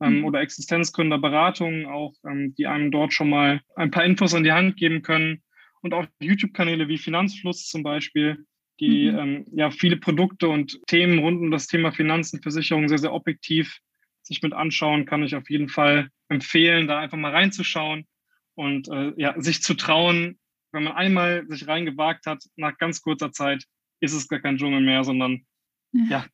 ähm, 0.00 0.18
mhm. 0.18 0.24
oder 0.24 0.40
Existenzgründerberatungen 0.40 1.86
auch, 1.86 2.14
ähm, 2.26 2.54
die 2.54 2.66
einem 2.66 2.90
dort 2.90 3.12
schon 3.12 3.28
mal 3.28 3.60
ein 3.76 3.90
paar 3.90 4.04
Infos 4.04 4.34
an 4.34 4.44
die 4.44 4.52
Hand 4.52 4.76
geben 4.76 5.02
können. 5.02 5.42
Und 5.82 5.94
auch 5.94 6.06
YouTube-Kanäle 6.20 6.88
wie 6.88 6.98
Finanzfluss 6.98 7.66
zum 7.66 7.82
Beispiel, 7.82 8.46
die 8.80 9.10
mhm. 9.10 9.18
ähm, 9.18 9.44
ja 9.52 9.70
viele 9.70 9.96
Produkte 9.96 10.48
und 10.48 10.80
Themen 10.86 11.18
rund 11.18 11.40
um 11.40 11.50
das 11.50 11.66
Thema 11.66 11.92
Finanzen, 11.92 12.42
Versicherungen 12.42 12.88
sehr, 12.88 12.98
sehr 12.98 13.12
objektiv 13.12 13.78
sich 14.22 14.42
mit 14.42 14.52
anschauen, 14.52 15.06
kann 15.06 15.22
ich 15.22 15.34
auf 15.34 15.50
jeden 15.50 15.68
Fall 15.68 16.08
empfehlen, 16.28 16.86
da 16.86 16.98
einfach 16.98 17.18
mal 17.18 17.32
reinzuschauen 17.32 18.06
und 18.54 18.88
äh, 18.88 19.12
ja, 19.16 19.40
sich 19.40 19.62
zu 19.62 19.74
trauen, 19.74 20.38
wenn 20.72 20.84
man 20.84 20.92
einmal 20.92 21.46
sich 21.48 21.66
reingewagt 21.66 22.26
hat, 22.26 22.42
nach 22.56 22.78
ganz 22.78 23.02
kurzer 23.02 23.32
Zeit 23.32 23.64
ist 24.00 24.12
es 24.12 24.28
gar 24.28 24.40
kein 24.40 24.56
Dschungel 24.56 24.80
mehr, 24.80 25.04
sondern 25.04 25.44
ja, 25.92 26.04
ja 26.08 26.26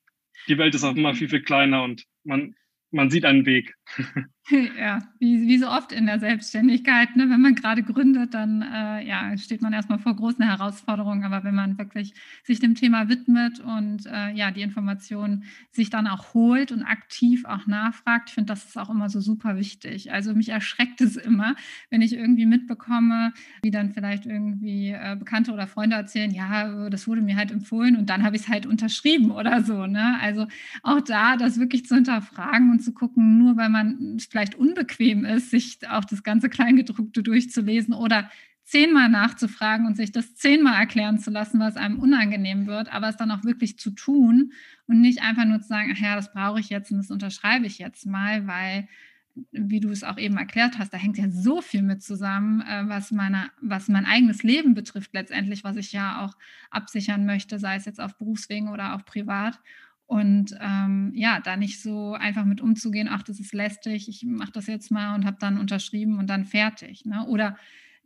die 0.48 0.58
Welt 0.58 0.74
ist 0.74 0.84
auch 0.84 0.94
immer 0.94 1.14
viel, 1.14 1.28
viel 1.28 1.42
kleiner 1.42 1.82
und 1.82 2.04
man 2.24 2.54
man 2.90 3.10
sieht 3.10 3.24
einen 3.24 3.46
Weg. 3.46 3.75
Ja, 4.78 5.00
wie, 5.18 5.48
wie 5.48 5.58
so 5.58 5.68
oft 5.68 5.90
in 5.90 6.06
der 6.06 6.20
Selbstständigkeit, 6.20 7.16
ne? 7.16 7.28
wenn 7.28 7.40
man 7.40 7.56
gerade 7.56 7.82
gründet, 7.82 8.32
dann 8.32 8.62
äh, 8.62 9.04
ja, 9.04 9.36
steht 9.36 9.60
man 9.60 9.72
erstmal 9.72 9.98
vor 9.98 10.14
großen 10.14 10.44
Herausforderungen. 10.44 11.24
Aber 11.24 11.42
wenn 11.42 11.54
man 11.56 11.78
wirklich 11.78 12.14
sich 12.44 12.60
dem 12.60 12.76
Thema 12.76 13.08
widmet 13.08 13.58
und 13.58 14.06
äh, 14.06 14.30
ja, 14.34 14.52
die 14.52 14.62
Informationen 14.62 15.44
sich 15.72 15.90
dann 15.90 16.06
auch 16.06 16.32
holt 16.32 16.70
und 16.70 16.84
aktiv 16.84 17.44
auch 17.44 17.66
nachfragt, 17.66 18.28
ich 18.28 18.34
finde, 18.34 18.52
das 18.52 18.66
ist 18.66 18.78
auch 18.78 18.88
immer 18.88 19.08
so 19.08 19.20
super 19.20 19.56
wichtig. 19.56 20.12
Also 20.12 20.32
mich 20.32 20.50
erschreckt 20.50 21.00
es 21.00 21.16
immer, 21.16 21.56
wenn 21.90 22.00
ich 22.00 22.14
irgendwie 22.14 22.46
mitbekomme, 22.46 23.32
wie 23.64 23.72
dann 23.72 23.90
vielleicht 23.90 24.26
irgendwie 24.26 24.90
äh, 24.90 25.16
Bekannte 25.18 25.52
oder 25.52 25.66
Freunde 25.66 25.96
erzählen, 25.96 26.30
ja, 26.30 26.88
das 26.88 27.08
wurde 27.08 27.20
mir 27.20 27.34
halt 27.34 27.50
empfohlen 27.50 27.96
und 27.96 28.10
dann 28.10 28.22
habe 28.22 28.36
ich 28.36 28.42
es 28.42 28.48
halt 28.48 28.64
unterschrieben 28.64 29.32
oder 29.32 29.64
so. 29.64 29.86
Ne? 29.86 30.20
Also 30.20 30.46
auch 30.84 31.00
da 31.00 31.36
das 31.36 31.58
wirklich 31.58 31.84
zu 31.84 31.96
hinterfragen 31.96 32.70
und 32.70 32.78
zu 32.80 32.94
gucken, 32.94 33.38
nur 33.38 33.56
weil 33.56 33.70
man 33.70 33.75
vielleicht 34.30 34.54
unbequem 34.54 35.24
ist, 35.24 35.50
sich 35.50 35.78
auch 35.88 36.04
das 36.04 36.22
ganze 36.22 36.48
Kleingedruckte 36.48 37.22
durchzulesen 37.22 37.94
oder 37.94 38.30
zehnmal 38.66 39.08
nachzufragen 39.08 39.86
und 39.86 39.96
sich 39.96 40.10
das 40.10 40.34
zehnmal 40.34 40.74
erklären 40.80 41.18
zu 41.18 41.30
lassen, 41.30 41.60
was 41.60 41.76
einem 41.76 42.00
unangenehm 42.00 42.66
wird, 42.66 42.92
aber 42.92 43.08
es 43.08 43.16
dann 43.16 43.30
auch 43.30 43.44
wirklich 43.44 43.78
zu 43.78 43.90
tun 43.90 44.52
und 44.88 45.00
nicht 45.00 45.22
einfach 45.22 45.44
nur 45.44 45.60
zu 45.60 45.68
sagen, 45.68 45.92
ach 45.94 46.00
ja, 46.00 46.16
das 46.16 46.32
brauche 46.32 46.58
ich 46.58 46.68
jetzt 46.68 46.90
und 46.90 46.98
das 46.98 47.10
unterschreibe 47.10 47.66
ich 47.66 47.78
jetzt 47.78 48.06
mal, 48.06 48.46
weil 48.48 48.88
wie 49.52 49.80
du 49.80 49.90
es 49.90 50.02
auch 50.02 50.18
eben 50.18 50.36
erklärt 50.36 50.78
hast, 50.78 50.92
da 50.92 50.98
hängt 50.98 51.18
ja 51.18 51.30
so 51.30 51.60
viel 51.60 51.82
mit 51.82 52.02
zusammen, 52.02 52.62
äh, 52.62 52.88
was, 52.88 53.10
meine, 53.10 53.50
was 53.60 53.88
mein 53.88 54.06
eigenes 54.06 54.42
Leben 54.42 54.74
betrifft 54.74 55.12
letztendlich, 55.12 55.62
was 55.62 55.76
ich 55.76 55.92
ja 55.92 56.24
auch 56.24 56.36
absichern 56.70 57.26
möchte, 57.26 57.58
sei 57.58 57.76
es 57.76 57.84
jetzt 57.84 58.00
auf 58.00 58.16
Berufswegen 58.16 58.68
oder 58.68 58.94
auch 58.94 59.04
privat. 59.04 59.60
Und 60.06 60.56
ähm, 60.60 61.12
ja, 61.14 61.40
da 61.40 61.56
nicht 61.56 61.82
so 61.82 62.14
einfach 62.14 62.44
mit 62.44 62.60
umzugehen, 62.60 63.08
ach, 63.10 63.22
das 63.22 63.40
ist 63.40 63.52
lästig, 63.52 64.08
ich 64.08 64.24
mache 64.24 64.52
das 64.52 64.68
jetzt 64.68 64.90
mal 64.90 65.14
und 65.16 65.24
habe 65.24 65.36
dann 65.40 65.58
unterschrieben 65.58 66.18
und 66.18 66.28
dann 66.28 66.44
fertig. 66.44 67.04
Ne? 67.04 67.26
Oder 67.26 67.56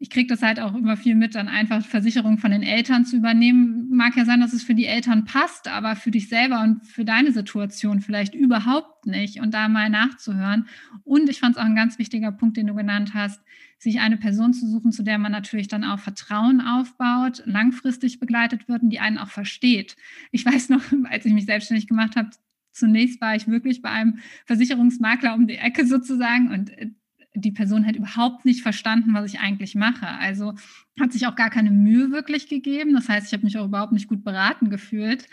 ich 0.03 0.09
kriege 0.09 0.29
das 0.29 0.41
halt 0.41 0.61
auch 0.61 0.75
immer 0.75 0.97
viel 0.97 1.15
mit, 1.15 1.35
dann 1.35 1.49
einfach 1.49 1.85
Versicherung 1.85 2.39
von 2.39 2.53
den 2.53 2.63
Eltern 2.63 3.05
zu 3.05 3.19
übernehmen. 3.19 3.91
Mag 3.91 4.17
ja 4.17 4.25
sein, 4.25 4.41
dass 4.41 4.55
es 4.55 4.63
für 4.63 4.75
die 4.75 4.87
Eltern 4.87 5.27
passt, 5.27 5.69
aber 5.69 5.95
für 5.95 6.11
dich 6.11 6.31
selber 6.31 6.63
und 6.63 6.87
für 6.87 7.05
deine 7.05 7.33
Situation 7.33 8.01
vielleicht 8.01 8.35
überhaupt 8.35 9.05
nicht. 9.05 9.41
Und 9.41 9.53
da 9.53 9.69
mal 9.69 9.91
nachzuhören. 9.91 10.67
Und 11.05 11.29
ich 11.29 11.39
fand 11.39 11.57
es 11.57 11.61
auch 11.61 11.67
ein 11.67 11.77
ganz 11.77 11.99
wichtiger 11.99 12.33
Punkt, 12.33 12.57
den 12.57 12.69
du 12.69 12.75
genannt 12.75 13.13
hast, 13.13 13.43
sich 13.81 13.99
eine 13.99 14.19
Person 14.19 14.53
zu 14.53 14.71
suchen, 14.71 14.93
zu 14.93 15.03
der 15.03 15.19
man 15.19 15.33
natürlich 15.33 15.67
dann 15.67 15.85
auch 15.85 15.99
Vertrauen 15.99 16.61
aufbaut, 16.61 17.43
langfristig 17.47 18.21
begleitet 18.21 18.69
wird 18.69 18.83
und 18.83 18.91
die 18.91 19.01
einen 19.01 19.19
auch 19.19 19.31
versteht. 19.31 19.97
Ich 20.31 20.45
weiß 20.45 20.69
noch, 20.69 20.83
als 21.11 21.25
ich 21.25 21.33
mich 21.33 21.47
selbstständig 21.47 21.89
gemacht 21.89 22.15
habe, 22.15 22.31
zunächst 22.73 23.21
war 23.21 23.35
ich 23.35 23.49
wirklich 23.49 23.81
bei 23.81 23.91
einem 23.91 24.19
Versicherungsmakler 24.45 25.35
um 25.35 25.47
die 25.47 25.57
Ecke 25.57 25.87
sozusagen 25.87 26.53
und 26.53 26.71
äh, 26.77 26.91
die 27.35 27.53
Person 27.53 27.87
hat 27.87 27.97
überhaupt 27.97 28.45
nicht 28.45 28.61
verstanden, 28.61 29.15
was 29.15 29.33
ich 29.33 29.41
eigentlich 29.41 29.75
mache. 29.75 30.07
Also 30.07 30.55
hat 30.99 31.13
sich 31.13 31.27
auch 31.27 31.37
gar 31.37 31.49
keine 31.49 31.71
Mühe 31.71 32.11
wirklich 32.11 32.49
gegeben. 32.49 32.93
Das 32.93 33.09
heißt, 33.09 33.29
ich 33.29 33.33
habe 33.33 33.45
mich 33.45 33.57
auch 33.57 33.67
überhaupt 33.67 33.93
nicht 33.93 34.09
gut 34.09 34.25
beraten 34.25 34.69
gefühlt. 34.69 35.27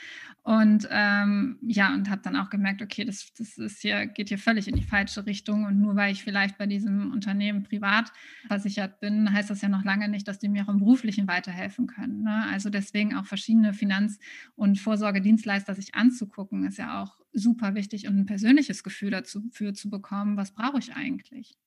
Und 0.48 0.88
ähm, 0.92 1.58
ja, 1.62 1.94
und 1.94 2.10
habe 2.10 2.22
dann 2.22 2.38
auch 2.38 2.50
gemerkt, 2.50 2.82
okay, 2.82 3.04
das, 3.04 3.34
das 3.38 3.58
ist 3.58 3.82
hier, 3.82 4.06
geht 4.06 4.30
hier 4.30 4.38
völlig 4.38 4.70
in 4.70 4.78
die 4.78 4.82
falsche 4.82 5.26
Richtung. 5.26 5.66
Und 5.66 5.82
nur 5.82 5.98
weil 5.98 6.14
ich 6.14 6.24
vielleicht 6.24 6.58
bei 6.58 6.66
diesem 6.66 7.12
Unternehmen 7.12 7.64
privat 7.64 8.14
versichert 8.48 9.02
bin, 9.02 9.34
heißt 9.34 9.50
das 9.50 9.62
ja 9.62 9.68
noch 9.68 9.84
lange 9.84 10.08
nicht, 10.08 10.26
dass 10.26 10.40
die 10.40 10.48
mir 10.48 10.64
auch 10.64 10.70
im 10.70 10.80
Beruflichen 10.80 11.28
weiterhelfen 11.28 11.86
können. 11.86 12.24
Ne? 12.24 12.46
Also 12.50 12.70
deswegen 12.70 13.14
auch 13.14 13.26
verschiedene 13.26 13.74
Finanz- 13.74 14.20
und 14.56 14.80
Vorsorgedienstleister 14.80 15.76
sich 15.76 15.96
anzugucken, 15.96 16.66
ist 16.66 16.78
ja 16.78 17.04
auch 17.04 17.20
super 17.34 17.76
wichtig 17.76 18.08
und 18.08 18.18
ein 18.18 18.26
persönliches 18.26 18.86
Gefühl 18.86 19.12
dafür 19.12 19.74
zu 19.74 19.90
bekommen, 19.90 20.38
was 20.38 20.54
brauche 20.54 20.80
ich 20.80 20.94
eigentlich. 20.94 21.58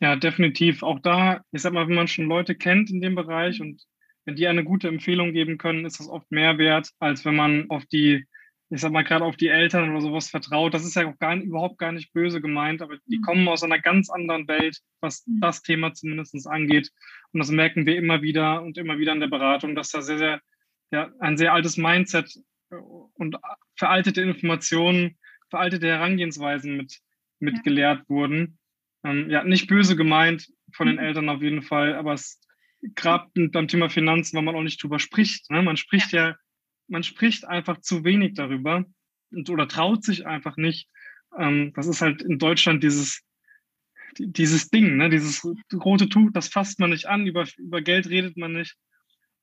Ja, 0.00 0.16
definitiv. 0.16 0.82
Auch 0.82 0.98
da, 0.98 1.44
ich 1.52 1.62
sag 1.62 1.72
mal, 1.72 1.86
wenn 1.86 1.94
man 1.94 2.08
schon 2.08 2.26
Leute 2.26 2.56
kennt 2.56 2.90
in 2.90 3.00
dem 3.00 3.14
Bereich 3.14 3.60
und 3.60 3.84
wenn 4.24 4.36
die 4.36 4.46
eine 4.46 4.64
gute 4.64 4.88
Empfehlung 4.88 5.32
geben 5.32 5.58
können, 5.58 5.84
ist 5.84 6.00
das 6.00 6.08
oft 6.08 6.30
mehr 6.30 6.58
wert, 6.58 6.90
als 6.98 7.24
wenn 7.24 7.36
man 7.36 7.70
auf 7.70 7.84
die, 7.86 8.26
ich 8.70 8.80
sag 8.80 8.92
mal, 8.92 9.04
gerade 9.04 9.24
auf 9.24 9.36
die 9.36 9.48
Eltern 9.48 9.90
oder 9.90 10.00
sowas 10.00 10.30
vertraut. 10.30 10.74
Das 10.74 10.84
ist 10.84 10.96
ja 10.96 11.08
auch 11.08 11.18
gar, 11.18 11.36
überhaupt 11.36 11.78
gar 11.78 11.92
nicht 11.92 12.12
böse 12.12 12.40
gemeint, 12.40 12.82
aber 12.82 12.96
die 13.06 13.18
mhm. 13.18 13.22
kommen 13.22 13.48
aus 13.48 13.62
einer 13.62 13.78
ganz 13.78 14.10
anderen 14.10 14.48
Welt, 14.48 14.78
was 15.00 15.26
mhm. 15.26 15.40
das 15.40 15.62
Thema 15.62 15.92
zumindest 15.92 16.46
angeht. 16.46 16.90
Und 17.32 17.40
das 17.40 17.50
merken 17.50 17.86
wir 17.86 17.96
immer 17.96 18.22
wieder 18.22 18.62
und 18.62 18.78
immer 18.78 18.98
wieder 18.98 19.12
in 19.12 19.20
der 19.20 19.28
Beratung, 19.28 19.74
dass 19.74 19.90
da 19.90 20.00
sehr, 20.02 20.18
sehr, 20.18 20.40
ja, 20.90 21.10
ein 21.20 21.36
sehr 21.36 21.52
altes 21.52 21.76
Mindset 21.76 22.34
äh, 22.70 22.76
und 22.76 23.36
veraltete 23.76 24.22
Informationen, 24.22 25.18
veraltete 25.50 25.86
Herangehensweisen 25.86 26.76
mit, 26.76 27.00
mit 27.40 27.56
ja. 27.56 27.62
gelehrt 27.62 28.08
wurden 28.08 28.58
ähm, 29.04 29.30
ja, 29.30 29.44
nicht 29.44 29.68
böse 29.68 29.94
gemeint 29.94 30.50
von 30.72 30.86
den 30.86 30.96
mhm. 30.96 31.02
Eltern 31.02 31.28
auf 31.28 31.42
jeden 31.42 31.62
Fall, 31.62 31.94
aber 31.94 32.14
es 32.14 32.40
gerade 32.94 33.30
beim 33.48 33.68
Thema 33.68 33.88
Finanzen, 33.88 34.36
weil 34.36 34.44
man 34.44 34.54
auch 34.54 34.62
nicht 34.62 34.82
drüber 34.82 34.98
spricht. 34.98 35.50
Ne? 35.50 35.62
Man 35.62 35.76
spricht 35.76 36.12
ja. 36.12 36.30
ja. 36.30 36.36
man 36.88 37.02
spricht 37.02 37.44
einfach 37.46 37.80
zu 37.80 38.04
wenig 38.04 38.34
darüber 38.34 38.84
und, 39.30 39.50
oder 39.50 39.68
traut 39.68 40.04
sich 40.04 40.26
einfach 40.26 40.56
nicht. 40.56 40.88
Ähm, 41.38 41.72
das 41.74 41.86
ist 41.86 42.00
halt 42.00 42.22
in 42.22 42.38
Deutschland 42.38 42.82
dieses, 42.82 43.22
dieses 44.18 44.70
Ding, 44.70 44.96
ne? 44.96 45.10
dieses 45.10 45.44
rote 45.72 46.08
Tuch, 46.08 46.30
das 46.32 46.48
fasst 46.48 46.78
man 46.78 46.90
nicht 46.90 47.06
an, 47.06 47.26
über, 47.26 47.46
über 47.58 47.82
Geld 47.82 48.08
redet 48.08 48.36
man 48.36 48.52
nicht. 48.52 48.76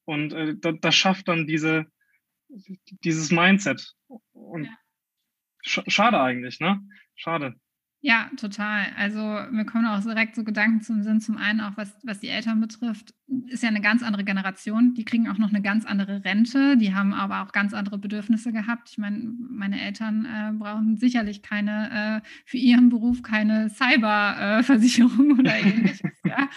Und 0.06 0.34
äh, 0.34 0.56
das, 0.58 0.75
das 0.82 0.95
schafft 0.95 1.27
dann 1.27 1.47
diese, 1.47 1.86
dieses 3.04 3.32
Mindset. 3.32 3.93
Und 4.32 4.65
ja. 4.65 4.77
sch 5.63 5.82
schade 5.88 6.19
eigentlich, 6.19 6.60
ne? 6.60 6.82
Schade. 7.15 7.56
Ja, 8.04 8.32
total. 8.36 8.88
Also 8.98 9.20
mir 9.52 9.64
kommen 9.64 9.86
auch 9.86 10.02
direkt 10.02 10.36
so 10.36 10.44
Gedanken 10.44 10.82
zum 10.82 11.04
Sinn. 11.04 11.22
Zum 11.22 11.38
einen 11.38 11.62
auch, 11.62 11.78
was, 11.78 11.96
was 12.04 12.20
die 12.20 12.30
Eltern 12.30 12.60
betrifft, 12.60 13.14
ist 13.46 13.62
ja 13.62 13.70
eine 13.70 13.80
ganz 13.80 14.02
andere 14.02 14.24
Generation. 14.24 14.96
Die 14.96 15.06
kriegen 15.06 15.30
auch 15.30 15.38
noch 15.38 15.50
eine 15.50 15.62
ganz 15.62 15.86
andere 15.86 16.26
Rente. 16.26 16.78
Die 16.78 16.96
haben 16.96 17.14
aber 17.14 17.44
auch 17.44 17.52
ganz 17.52 17.76
andere 17.76 18.00
Bedürfnisse 18.00 18.52
gehabt. 18.52 18.90
Ich 18.90 18.98
meine, 18.98 19.32
meine 19.40 19.80
Eltern 19.80 20.26
äh, 20.26 20.52
brauchen 20.52 20.98
sicherlich 20.98 21.44
keine, 21.44 22.22
äh, 22.24 22.28
für 22.44 22.58
ihren 22.58 22.90
Beruf 22.90 23.22
keine 23.22 23.70
Cyberversicherung 23.70 25.30
äh, 25.30 25.34
oder 25.40 25.60
ähnliches. 25.60 26.02
ja. 26.26 26.50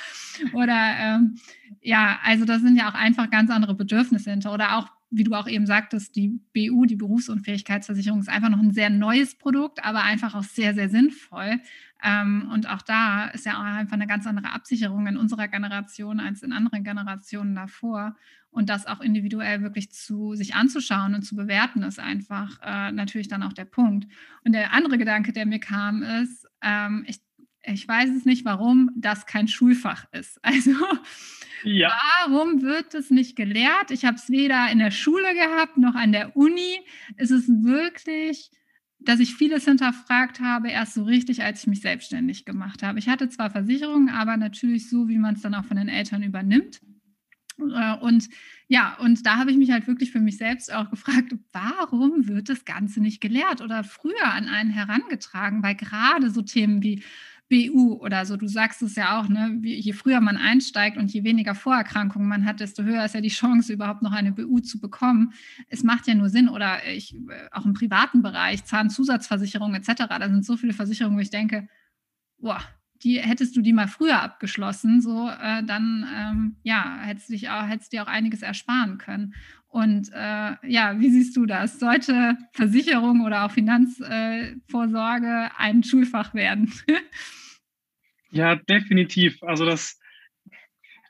Oder 0.55 0.95
ähm, 0.99 1.37
ja, 1.83 2.21
also 2.25 2.47
das 2.47 2.63
sind 2.63 2.77
ja 2.77 2.89
auch 2.89 2.95
einfach 2.95 3.29
ganz 3.29 3.51
andere 3.51 3.75
Bedürfnisse 3.75 4.31
hinter. 4.31 4.55
Oder 4.55 4.79
auch 4.79 4.89
wie 5.11 5.25
du 5.25 5.35
auch 5.35 5.47
eben 5.47 5.67
sagtest, 5.67 6.17
die 6.17 6.41
BU, 6.55 6.87
die 6.87 6.97
Berufsunfähigkeitsversicherung, 6.97 8.21
ist 8.21 8.29
einfach 8.29 8.49
noch 8.49 8.59
ein 8.59 8.73
sehr 8.73 8.91
neues 8.91 9.37
Produkt, 9.37 9.85
aber 9.85 10.03
einfach 10.03 10.35
auch 10.35 10.43
sehr, 10.43 10.75
sehr 10.75 10.89
sinnvoll. 10.89 11.61
Ähm, 12.03 12.51
und 12.53 12.69
auch 12.69 12.83
da 12.83 13.27
ist 13.29 13.47
ja 13.47 13.59
auch 13.59 13.65
einfach 13.65 13.95
eine 13.95 14.07
ganz 14.07 14.27
andere 14.27 14.53
Absicherung 14.53 15.07
in 15.07 15.17
unserer 15.17 15.49
Generation 15.49 16.21
als 16.21 16.43
in 16.43 16.53
anderen 16.53 16.85
Generationen 16.85 17.55
davor. 17.55 18.17
Und 18.51 18.71
das 18.71 18.87
auch 18.87 19.01
individuell 19.01 19.63
wirklich 19.63 19.91
zu 19.91 20.35
sich 20.35 20.55
anzuschauen 20.55 21.15
und 21.15 21.23
zu 21.23 21.35
bewerten, 21.35 21.83
ist 21.83 21.99
einfach 21.99 22.61
äh, 22.63 22.93
natürlich 22.93 23.27
dann 23.29 23.43
auch 23.43 23.53
der 23.53 23.65
Punkt. 23.65 24.07
Und 24.45 24.53
der 24.53 24.73
andere 24.73 24.97
Gedanke, 24.97 25.33
der 25.33 25.47
mir 25.47 25.59
kam, 25.59 26.03
ist, 26.03 26.47
ähm, 26.63 27.05
ich, 27.09 27.21
ich 27.63 27.89
weiß 27.89 28.11
es 28.11 28.25
nicht, 28.25 28.45
warum 28.45 28.91
das 28.97 29.27
kein 29.27 29.49
Schulfach 29.49 30.07
ist. 30.13 30.39
Also 30.43 30.73
ja. 31.65 31.93
Warum 32.27 32.63
wird 32.63 32.95
es 32.95 33.11
nicht 33.11 33.37
gelehrt? 33.37 33.91
Ich 33.91 34.05
habe 34.05 34.17
es 34.17 34.31
weder 34.31 34.71
in 34.71 34.79
der 34.79 34.91
Schule 34.91 35.35
gehabt 35.35 35.77
noch 35.77 35.95
an 35.95 36.13
der 36.13 36.37
Uni. 36.37 36.81
Es 37.17 37.31
ist 37.31 37.49
wirklich, 37.49 38.51
dass 39.01 39.21
ich 39.21 39.35
vieles 39.35 39.65
hinterfragt 39.65 40.41
habe, 40.41 40.71
erst 40.71 40.95
so 40.95 41.05
richtig, 41.05 41.43
als 41.43 41.61
ich 41.61 41.67
mich 41.67 41.81
selbstständig 41.81 42.45
gemacht 42.45 42.83
habe. 42.83 42.99
Ich 42.99 43.09
hatte 43.09 43.29
zwar 43.29 43.51
Versicherungen, 43.51 44.09
aber 44.09 44.37
natürlich 44.37 44.89
so, 44.89 45.09
wie 45.09 45.19
man 45.19 45.35
es 45.35 45.43
dann 45.43 45.55
auch 45.55 45.65
von 45.65 45.77
den 45.77 45.89
Eltern 45.89 46.23
übernimmt. 46.23 46.81
Äh, 47.59 47.97
und 47.99 48.29
ja, 48.67 48.97
und 48.99 49.27
da 49.27 49.37
habe 49.37 49.51
ich 49.51 49.57
mich 49.57 49.71
halt 49.71 49.87
wirklich 49.87 50.11
für 50.11 50.21
mich 50.21 50.39
selbst 50.39 50.73
auch 50.73 50.91
gefragt, 50.91 51.35
warum 51.53 52.29
wird 52.29 52.49
das 52.49 52.65
Ganze 52.65 53.01
nicht 53.01 53.21
gelehrt 53.21 53.61
oder 53.61 53.85
früher 53.85 54.25
an 54.25 54.49
einen 54.49 54.71
herangetragen? 54.71 55.63
Weil 55.63 55.75
gerade 55.75 56.31
so 56.31 56.43
Themen 56.43 56.83
wie 56.83 57.03
BU 57.49 57.95
oder 58.01 58.25
so. 58.25 58.37
Du 58.37 58.49
sagst 58.49 58.83
es 58.83 58.97
ja 58.97 59.21
auch, 59.21 59.29
ne? 59.29 59.61
je 59.63 59.93
früher 59.93 60.21
man 60.21 60.37
einsteigt 60.37 60.97
und 60.97 61.13
je 61.13 61.25
weniger 61.25 61.55
Vorerkrankungen 61.55 62.29
man 62.29 62.45
hat, 62.45 62.61
desto 62.61 62.83
höher 62.83 63.05
ist 63.05 63.15
ja 63.15 63.21
die 63.21 63.29
Chance, 63.29 63.73
überhaupt 63.73 64.03
noch 64.03 64.13
eine 64.13 64.33
BU 64.33 64.61
zu 64.61 64.81
bekommen. 64.81 65.33
Es 65.69 65.83
macht 65.83 66.07
ja 66.07 66.15
nur 66.15 66.31
Sinn, 66.31 66.49
oder 66.49 66.87
ich, 66.87 67.15
äh, 67.15 67.49
auch 67.53 67.67
im 67.67 67.75
privaten 67.75 68.23
Bereich, 68.23 68.65
Zahnzusatzversicherung 68.65 69.75
etc., 69.75 70.07
da 70.09 70.29
sind 70.29 70.45
so 70.45 70.57
viele 70.57 70.73
Versicherungen, 70.73 71.19
wo 71.19 71.23
ich 71.23 71.31
denke, 71.31 71.69
boah, 72.39 72.61
die 73.05 73.21
hättest 73.21 73.55
du 73.57 73.61
die 73.61 73.75
mal 73.75 73.87
früher 73.87 74.23
abgeschlossen, 74.23 75.01
so 75.03 75.29
äh, 75.29 75.63
dann 75.63 76.09
ähm, 76.17 76.57
ja, 76.63 76.99
hättest 77.03 77.29
dich 77.29 77.51
auch, 77.51 77.69
hättest 77.69 77.93
dir 77.93 78.03
auch 78.03 78.09
einiges 78.09 78.43
ersparen 78.43 78.99
können. 78.99 79.35
Und 79.69 80.11
äh, 80.13 80.55
ja, 80.67 80.99
wie 81.01 81.11
siehst 81.11 81.37
du 81.37 81.47
das? 81.47 81.79
Sollte 81.79 82.39
Versicherung 82.53 83.23
oder 83.23 83.45
auch 83.45 83.51
Finanzvorsorge 83.51 85.27
äh, 85.27 85.49
ein 85.59 85.83
Schulfach 85.83 86.33
werden? 86.33 86.73
ja, 88.31 88.57
definitiv. 88.57 89.43
Also 89.43 89.67
das, 89.67 89.99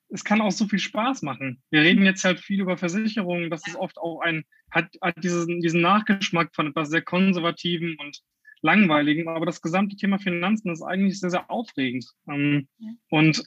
es 0.09 0.25
kann 0.25 0.41
auch 0.41 0.51
so 0.51 0.67
viel 0.67 0.79
Spaß 0.81 1.23
machen. 1.23 1.63
Wir 1.71 1.83
reden 1.83 2.05
jetzt 2.05 2.25
halt 2.25 2.41
viel 2.41 2.61
über 2.61 2.77
Versicherungen, 2.77 3.51
das 3.51 3.67
ist 3.67 3.77
oft 3.77 3.99
auch 3.99 4.21
ein, 4.21 4.45
hat, 4.71 4.89
hat 5.01 5.23
diesen, 5.23 5.61
diesen 5.61 5.81
Nachgeschmack 5.81 6.55
von 6.55 6.69
etwas 6.69 6.89
sehr 6.89 7.03
Konservativen 7.03 7.97
und 8.01 8.21
Langweiligen, 8.65 9.29
aber 9.29 9.45
das 9.45 9.61
gesamte 9.61 9.95
Thema 9.95 10.19
Finanzen 10.19 10.73
ist 10.73 10.83
eigentlich 10.83 11.21
sehr, 11.21 11.29
sehr 11.29 11.51
aufregend. 11.51 12.07
Ähm, 12.27 12.67
und 13.11 13.45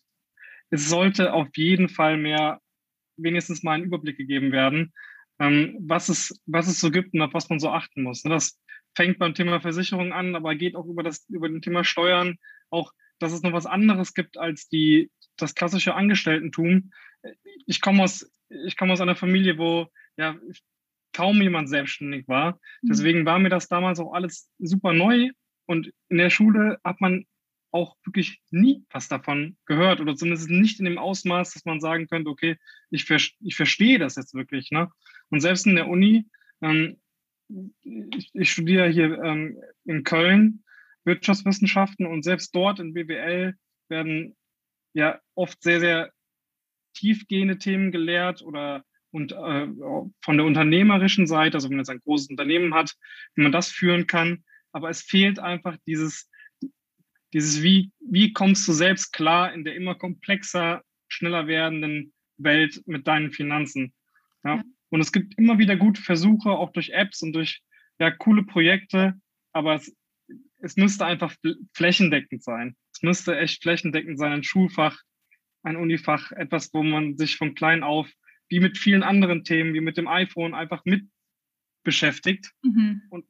es 0.69 0.89
sollte 0.89 1.34
auf 1.34 1.47
jeden 1.56 1.89
Fall 1.89 2.17
mehr 2.17 2.62
wenigstens 3.17 3.63
mal 3.63 3.73
einen 3.73 3.86
Überblick 3.86 4.17
gegeben 4.17 4.51
werden, 4.51 4.93
ähm, 5.39 5.75
was, 5.82 6.10
es, 6.10 6.39
was 6.45 6.67
es 6.67 6.80
so 6.80 6.91
gibt 6.91 7.15
und 7.15 7.21
auf 7.21 7.34
was 7.34 7.49
man 7.49 7.60
so 7.60 7.69
achten 7.69 8.03
muss. 8.03 8.23
Ne? 8.23 8.30
Das 8.30 8.60
fängt 8.95 9.17
beim 9.17 9.34
Thema 9.34 9.60
Versicherung 9.60 10.13
an, 10.13 10.36
aber 10.36 10.53
geht 10.53 10.75
auch 10.75 10.86
über 10.86 11.01
das 11.01 11.25
über 11.30 11.49
den 11.49 11.63
Thema 11.63 11.84
Steuern, 11.84 12.38
auch 12.69 12.93
dass 13.17 13.34
es 13.34 13.41
noch 13.41 13.53
was 13.53 13.65
anderes 13.65 14.13
gibt 14.13 14.38
als 14.38 14.69
die, 14.69 15.10
das 15.36 15.56
klassische 15.56 15.95
Angestelltentum. 15.95 16.91
Ich 17.65 17.82
komme 17.82 18.03
aus, 18.03 18.32
ich 18.49 18.77
komme 18.77 18.93
aus 18.93 19.01
einer 19.01 19.15
Familie, 19.15 19.58
wo 19.58 19.88
ja 20.15 20.36
kaum 21.17 21.41
jemand 21.41 21.67
selbstständig 21.67 22.27
war. 22.27 22.60
Mhm. 22.84 22.89
Deswegen 22.89 23.25
war 23.25 23.39
mir 23.39 23.49
das 23.49 23.67
damals 23.67 23.99
auch 23.99 24.13
alles 24.13 24.51
super 24.60 24.93
neu. 24.93 25.32
Und 25.65 25.91
in 26.10 26.19
der 26.19 26.30
Schule 26.30 26.80
hat 26.84 27.01
man 27.01 27.25
auch 27.71 27.97
wirklich 28.06 28.39
nie 28.51 28.86
was 28.91 29.08
davon 29.08 29.58
gehört 29.65 29.99
oder 29.99 30.15
zumindest 30.15 30.49
nicht 30.49 30.80
in 30.80 30.86
dem 30.86 30.99
Ausmaß, 30.99 31.53
dass 31.53 31.65
man 31.65 31.82
sagen 31.82 32.08
könnte, 32.08 32.30
okay, 32.30 32.56
ich, 32.91 33.06
ver 33.06 33.17
ich 33.39 33.56
verstehe 33.56 33.97
das 33.97 34.15
jetzt 34.15 34.36
wirklich. 34.36 34.69
Ne? 34.69 34.89
Und 35.30 35.41
selbst 35.41 35.65
in 35.65 35.75
der 35.75 35.88
Uni, 35.88 36.27
ähm, 36.62 36.99
ich, 37.82 38.30
ich, 38.34 38.51
studiere 38.51 38.88
hier 38.88 39.21
ähm, 39.23 39.58
in 39.86 40.03
Köln 40.03 40.63
Wirtschaftswissenschaften 41.03 42.06
und 42.06 42.23
selbst 42.23 42.53
dort 42.53 42.80
in 42.80 42.93
BWL 42.93 43.56
werden 43.89 44.36
ja 44.93 45.19
oft 45.36 45.62
sehr, 45.63 45.80
sehr 45.80 46.12
tiefgehende 46.93 47.58
Themen 47.58 47.91
gelehrt 47.91 48.41
oder 48.41 48.84
und 49.17 49.32
äh, 49.32 49.67
von 50.21 50.38
der 50.38 50.45
unternehmerischen 50.45 51.25
Seite, 51.25 51.58
also 51.58 51.69
wenn 51.69 51.77
man 51.77 51.82
jetzt 51.82 51.89
ein 51.89 52.01
großes 52.01 52.30
Unternehmen 52.30 52.75
hat, 52.75 52.93
wie 53.34 53.41
man 53.41 53.51
das 53.51 53.69
führen 53.69 54.06
kann. 54.06 54.43
Aber 54.71 54.91
es 54.91 55.01
fehlt 55.01 55.39
einfach 55.39 55.75
dieses, 55.88 56.30
dieses 57.34 57.63
wie, 57.63 57.91
wie 57.99 58.32
kommst 58.32 58.67
du 58.67 58.73
selbst 58.73 59.12
klar 59.12 59.51
in 59.53 59.63
der 59.63 59.75
immer 59.75 59.95
komplexer, 59.95 60.84
schneller 61.08 61.47
werdenden 61.47 62.13
Welt 62.38 62.84
mit 62.86 63.08
deinen 63.08 63.32
Finanzen. 63.32 63.91
Ja? 64.43 64.63
Und 64.89 65.01
es 65.01 65.12
gibt 65.12 65.36
immer 65.39 65.58
wieder 65.58 65.77
gute 65.77 66.01
Versuche, 66.01 66.51
auch 66.51 66.71
durch 66.71 66.91
Apps 66.91 67.23
und 67.23 67.34
durch 67.34 67.63
ja, 67.99 68.12
coole 68.12 68.43
Projekte, 68.43 69.15
aber 69.51 69.75
es, 69.75 69.97
es 70.60 70.77
müsste 70.77 71.08
einfach 71.08 71.34
flächendeckend 71.73 72.43
sein. 72.43 72.75
Es 72.93 73.01
müsste 73.01 73.36
echt 73.36 73.63
flächendeckend 73.63 74.19
sein, 74.19 74.32
ein 74.32 74.43
Schulfach, 74.43 75.01
ein 75.63 75.75
Unifach, 75.75 76.32
etwas, 76.34 76.71
wo 76.71 76.84
man 76.84 77.17
sich 77.17 77.36
von 77.38 77.56
klein 77.56 77.82
auf, 77.82 78.08
wie 78.49 78.60
mit 78.60 78.77
vielen 78.77 79.03
anderen 79.03 79.43
Themen, 79.43 79.73
wie 79.73 79.81
mit 79.81 79.97
dem 79.97 80.07
iPhone, 80.07 80.53
einfach 80.53 80.86
mit 80.86 81.07
beschäftigt. 81.83 82.53
Mhm. 82.63 83.01
Und 83.10 83.25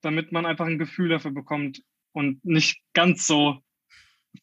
damit 0.00 0.32
man 0.32 0.46
einfach 0.46 0.66
ein 0.66 0.78
Gefühl 0.78 1.08
dafür 1.08 1.30
bekommt, 1.30 1.82
und 2.12 2.44
nicht 2.44 2.80
ganz 2.92 3.26
so 3.26 3.62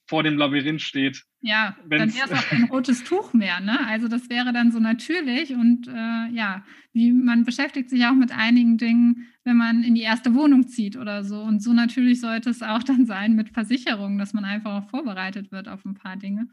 vor 0.05 0.23
dem 0.23 0.37
Labyrinth 0.37 0.81
steht. 0.81 1.23
Ja, 1.39 1.77
dann 1.89 2.13
wäre 2.13 2.25
es 2.25 2.31
auch 2.31 2.49
kein 2.49 2.63
rotes 2.71 3.03
Tuch 3.03 3.33
mehr. 3.33 3.61
Ne? 3.61 3.79
Also 3.87 4.07
das 4.07 4.29
wäre 4.29 4.51
dann 4.51 4.71
so 4.71 4.79
natürlich 4.79 5.53
und 5.53 5.87
äh, 5.87 6.27
ja, 6.33 6.65
wie 6.91 7.11
man 7.11 7.45
beschäftigt 7.45 7.89
sich 7.89 8.05
auch 8.05 8.13
mit 8.13 8.31
einigen 8.31 8.77
Dingen, 8.77 9.27
wenn 9.43 9.55
man 9.55 9.83
in 9.83 9.95
die 9.95 10.01
erste 10.01 10.33
Wohnung 10.33 10.67
zieht 10.67 10.97
oder 10.97 11.23
so. 11.23 11.41
Und 11.41 11.61
so 11.61 11.71
natürlich 11.71 12.19
sollte 12.19 12.49
es 12.49 12.61
auch 12.61 12.83
dann 12.83 13.05
sein 13.05 13.35
mit 13.35 13.49
Versicherungen, 13.49 14.17
dass 14.17 14.33
man 14.33 14.43
einfach 14.43 14.83
auch 14.83 14.89
vorbereitet 14.89 15.51
wird 15.51 15.69
auf 15.69 15.85
ein 15.85 15.93
paar 15.93 16.17
Dinge. 16.17 16.49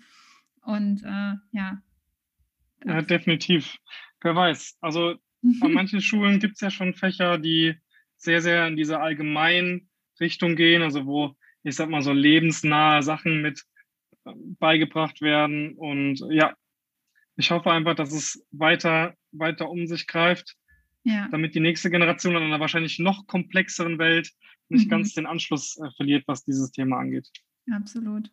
Und 0.62 1.02
äh, 1.02 1.34
ja. 1.52 1.82
Ja, 2.84 3.02
definitiv. 3.02 3.76
Wer 4.20 4.34
weiß. 4.34 4.78
Also 4.80 5.16
an 5.60 5.72
manchen 5.72 6.00
Schulen 6.00 6.40
gibt 6.40 6.54
es 6.54 6.60
ja 6.60 6.70
schon 6.70 6.94
Fächer, 6.94 7.38
die 7.38 7.74
sehr, 8.16 8.40
sehr 8.40 8.66
in 8.66 8.76
dieser 8.76 9.00
allgemeinen 9.02 9.90
Richtung 10.20 10.56
gehen, 10.56 10.82
also 10.82 11.06
wo, 11.06 11.36
ich 11.62 11.76
sag 11.76 11.90
mal, 11.90 12.02
so 12.02 12.12
lebensnahe 12.12 13.02
Sachen 13.02 13.42
mit 13.42 13.62
ähm, 14.26 14.56
beigebracht 14.58 15.20
werden. 15.20 15.74
Und 15.74 16.24
ja, 16.30 16.54
ich 17.36 17.50
hoffe 17.50 17.70
einfach, 17.70 17.94
dass 17.94 18.12
es 18.12 18.46
weiter, 18.52 19.14
weiter 19.32 19.68
um 19.68 19.86
sich 19.86 20.06
greift, 20.06 20.56
ja. 21.04 21.28
damit 21.30 21.54
die 21.54 21.60
nächste 21.60 21.90
Generation 21.90 22.36
in 22.36 22.42
einer 22.42 22.60
wahrscheinlich 22.60 22.98
noch 22.98 23.26
komplexeren 23.26 23.98
Welt 23.98 24.30
nicht 24.68 24.86
mhm. 24.86 24.90
ganz 24.90 25.12
den 25.12 25.26
Anschluss 25.26 25.76
äh, 25.78 25.90
verliert, 25.96 26.24
was 26.26 26.44
dieses 26.44 26.70
Thema 26.70 26.98
angeht. 26.98 27.28
Absolut. 27.70 28.30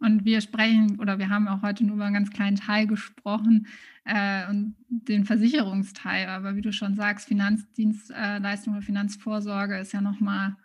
Und 0.00 0.24
wir 0.24 0.40
sprechen 0.40 0.98
oder 1.00 1.18
wir 1.18 1.28
haben 1.28 1.48
auch 1.48 1.62
heute 1.62 1.84
nur 1.84 1.96
über 1.96 2.04
einen 2.04 2.14
ganz 2.14 2.30
kleinen 2.30 2.56
Teil 2.56 2.86
gesprochen 2.86 3.66
äh, 4.04 4.48
und 4.48 4.76
den 4.88 5.24
Versicherungsteil. 5.24 6.28
Aber 6.28 6.54
wie 6.54 6.62
du 6.62 6.72
schon 6.72 6.94
sagst, 6.94 7.28
Finanzdienstleistung 7.28 8.74
oder 8.74 8.82
Finanzvorsorge 8.82 9.78
ist 9.78 9.92
ja 9.92 10.00
nochmal 10.00 10.56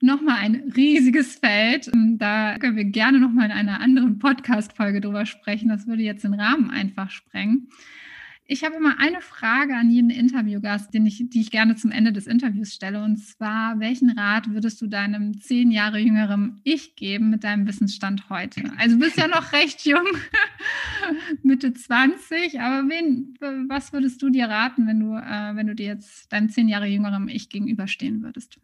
nochmal 0.00 0.36
ein 0.38 0.72
riesiges 0.76 1.36
Feld. 1.36 1.90
Da 1.92 2.56
können 2.58 2.76
wir 2.76 2.84
gerne 2.84 3.18
nochmal 3.18 3.46
in 3.46 3.52
einer 3.52 3.80
anderen 3.80 4.18
Podcast-Folge 4.18 5.00
drüber 5.00 5.26
sprechen. 5.26 5.68
Das 5.68 5.86
würde 5.86 6.02
jetzt 6.02 6.24
den 6.24 6.34
Rahmen 6.34 6.70
einfach 6.70 7.10
sprengen. 7.10 7.68
Ich 8.50 8.64
habe 8.64 8.76
immer 8.76 8.98
eine 8.98 9.20
Frage 9.20 9.76
an 9.76 9.90
jeden 9.90 10.08
Interviewgast, 10.08 10.94
den 10.94 11.04
ich, 11.04 11.22
die 11.28 11.42
ich 11.42 11.50
gerne 11.50 11.76
zum 11.76 11.90
Ende 11.90 12.14
des 12.14 12.26
Interviews 12.26 12.72
stelle. 12.72 13.04
Und 13.04 13.18
zwar, 13.18 13.78
welchen 13.78 14.08
Rat 14.18 14.48
würdest 14.48 14.80
du 14.80 14.86
deinem 14.86 15.38
zehn 15.38 15.70
Jahre 15.70 15.98
jüngeren 15.98 16.62
Ich 16.64 16.96
geben 16.96 17.28
mit 17.28 17.44
deinem 17.44 17.68
Wissensstand 17.68 18.30
heute? 18.30 18.62
Also 18.78 18.96
du 18.96 19.02
bist 19.02 19.18
ja 19.18 19.28
noch 19.28 19.52
recht 19.52 19.84
jung, 19.84 20.06
Mitte 21.42 21.74
20, 21.74 22.58
aber 22.58 22.88
wen, 22.88 23.36
was 23.68 23.92
würdest 23.92 24.22
du 24.22 24.30
dir 24.30 24.46
raten, 24.46 24.86
wenn 24.86 25.00
du, 25.00 25.14
äh, 25.14 25.54
wenn 25.54 25.66
du 25.66 25.74
dir 25.74 25.88
jetzt 25.88 26.32
deinem 26.32 26.48
zehn 26.48 26.68
Jahre 26.68 26.86
jüngeren 26.86 27.28
Ich 27.28 27.50
gegenüberstehen 27.50 28.22
würdest? 28.22 28.58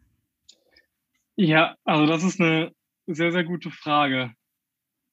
Ja, 1.35 1.75
also 1.83 2.07
das 2.07 2.23
ist 2.23 2.41
eine 2.41 2.71
sehr, 3.05 3.31
sehr 3.31 3.43
gute 3.43 3.69
Frage. 3.69 4.33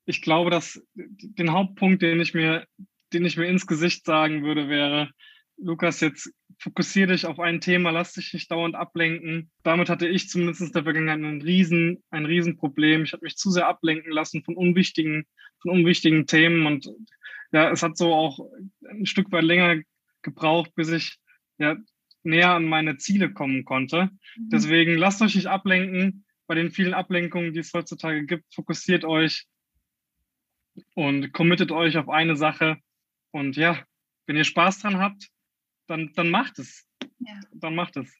Ich 0.06 0.22
glaube, 0.22 0.48
dass 0.48 0.82
den 0.94 1.52
Hauptpunkt, 1.52 2.00
den 2.00 2.20
ich 2.20 2.32
mir, 2.32 2.66
den 3.12 3.24
ich 3.24 3.36
mir 3.36 3.46
ins 3.46 3.66
Gesicht 3.66 4.04
sagen 4.04 4.44
würde, 4.44 4.68
wäre, 4.68 5.10
Lukas, 5.58 6.00
jetzt 6.00 6.32
fokussiere 6.58 7.12
dich 7.12 7.26
auf 7.26 7.38
ein 7.38 7.60
Thema, 7.60 7.90
lass 7.90 8.14
dich 8.14 8.32
nicht 8.32 8.50
dauernd 8.50 8.74
ablenken. 8.74 9.50
Damit 9.62 9.88
hatte 9.88 10.08
ich 10.08 10.28
zumindest 10.28 10.60
in 10.60 10.72
der 10.72 10.84
Vergangenheit 10.84 11.18
ein 11.18 11.42
riesen, 11.42 12.02
ein 12.10 12.26
Riesenproblem. 12.26 13.04
Ich 13.04 13.12
habe 13.12 13.24
mich 13.24 13.36
zu 13.36 13.50
sehr 13.50 13.68
ablenken 13.68 14.12
lassen 14.12 14.42
von 14.44 14.56
unwichtigen, 14.56 15.24
von 15.60 15.70
unwichtigen 15.72 16.26
Themen 16.26 16.66
und 16.66 16.88
ja, 17.52 17.70
es 17.70 17.82
hat 17.82 17.96
so 17.96 18.14
auch 18.14 18.38
ein 18.88 19.06
Stück 19.06 19.30
weit 19.30 19.44
länger 19.44 19.82
gebraucht, 20.22 20.74
bis 20.74 20.90
ich 20.90 21.18
ja 21.58 21.76
näher 22.22 22.50
an 22.50 22.64
meine 22.64 22.96
Ziele 22.96 23.32
kommen 23.32 23.64
konnte. 23.64 24.10
Mhm. 24.36 24.48
Deswegen 24.50 24.96
lasst 24.96 25.22
euch 25.22 25.34
nicht 25.34 25.48
ablenken. 25.48 26.24
Bei 26.46 26.54
den 26.54 26.70
vielen 26.70 26.94
Ablenkungen, 26.94 27.52
die 27.52 27.60
es 27.60 27.72
heutzutage 27.72 28.24
gibt, 28.24 28.52
fokussiert 28.54 29.04
euch 29.04 29.46
und 30.94 31.32
committet 31.32 31.72
euch 31.72 31.96
auf 31.98 32.08
eine 32.08 32.36
Sache. 32.36 32.78
Und 33.32 33.56
ja, 33.56 33.78
wenn 34.26 34.36
ihr 34.36 34.44
Spaß 34.44 34.80
dran 34.80 34.98
habt, 34.98 35.28
dann, 35.88 36.12
dann 36.14 36.30
macht 36.30 36.58
es. 36.58 36.86
Ja. 37.18 37.40
Dann 37.52 37.74
macht 37.74 37.96
es. 37.96 38.14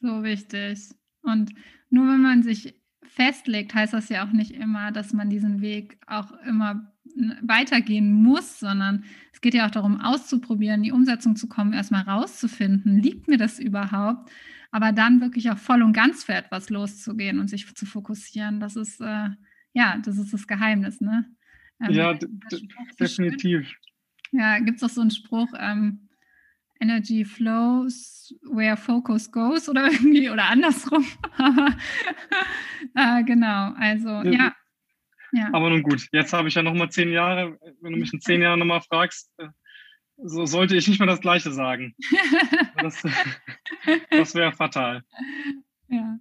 So 0.00 0.22
wichtig. 0.22 0.90
Und 1.22 1.52
nur 1.90 2.06
wenn 2.06 2.22
man 2.22 2.42
sich 2.42 2.74
festlegt, 3.02 3.74
heißt 3.74 3.92
das 3.92 4.08
ja 4.08 4.24
auch 4.24 4.32
nicht 4.32 4.52
immer, 4.52 4.92
dass 4.92 5.12
man 5.12 5.28
diesen 5.28 5.60
Weg 5.60 5.98
auch 6.06 6.32
immer 6.46 6.92
weitergehen 7.42 8.12
muss, 8.12 8.60
sondern 8.60 9.04
es 9.32 9.40
geht 9.40 9.54
ja 9.54 9.66
auch 9.66 9.70
darum, 9.70 10.00
auszuprobieren, 10.00 10.76
in 10.76 10.84
die 10.84 10.92
Umsetzung 10.92 11.34
zu 11.34 11.48
kommen, 11.48 11.72
erstmal 11.72 12.02
rauszufinden, 12.02 12.98
liegt 12.98 13.26
mir 13.26 13.36
das 13.36 13.58
überhaupt, 13.58 14.30
aber 14.70 14.92
dann 14.92 15.20
wirklich 15.20 15.50
auch 15.50 15.58
voll 15.58 15.82
und 15.82 15.92
ganz 15.92 16.22
für 16.22 16.34
etwas 16.34 16.70
loszugehen 16.70 17.40
und 17.40 17.48
sich 17.48 17.74
zu 17.74 17.84
fokussieren. 17.84 18.60
Das 18.60 18.76
ist 18.76 19.00
äh, 19.00 19.30
ja, 19.72 19.98
das 20.04 20.18
ist 20.18 20.32
das 20.32 20.46
Geheimnis, 20.46 21.00
ne? 21.00 21.26
Ähm, 21.80 21.90
ja, 21.90 22.18
definitiv. 22.98 23.72
Ja, 24.32 24.58
gibt 24.58 24.78
es 24.78 24.84
auch 24.84 24.94
so 24.94 25.00
einen 25.00 25.10
Spruch, 25.10 25.48
ähm, 25.58 26.08
Energy 26.80 27.24
flows 27.24 28.34
where 28.42 28.76
focus 28.76 29.30
goes 29.30 29.68
oder 29.68 29.86
irgendwie 29.92 30.30
oder 30.30 30.44
andersrum. 30.44 31.06
äh, 32.94 33.22
genau, 33.24 33.74
also 33.76 34.08
ja. 34.08 34.30
ja. 34.30 34.56
Ja. 35.32 35.48
Aber 35.52 35.70
nun 35.70 35.82
gut, 35.82 36.08
jetzt 36.12 36.32
habe 36.32 36.48
ich 36.48 36.54
ja 36.54 36.62
nochmal 36.62 36.90
zehn 36.90 37.12
Jahre. 37.12 37.56
Wenn 37.80 37.92
du 37.92 37.98
mich 37.98 38.12
in 38.12 38.20
zehn 38.20 38.42
Jahren 38.42 38.58
nochmal 38.58 38.80
fragst, 38.80 39.30
äh, 39.38 39.48
so 40.16 40.44
sollte 40.44 40.76
ich 40.76 40.88
nicht 40.88 40.98
mehr 40.98 41.06
das 41.06 41.20
Gleiche 41.20 41.52
sagen. 41.52 41.94
Das, 42.76 43.02
das 44.10 44.34
wäre 44.34 44.52
fatal. 44.52 45.04
Ja. 45.88 46.18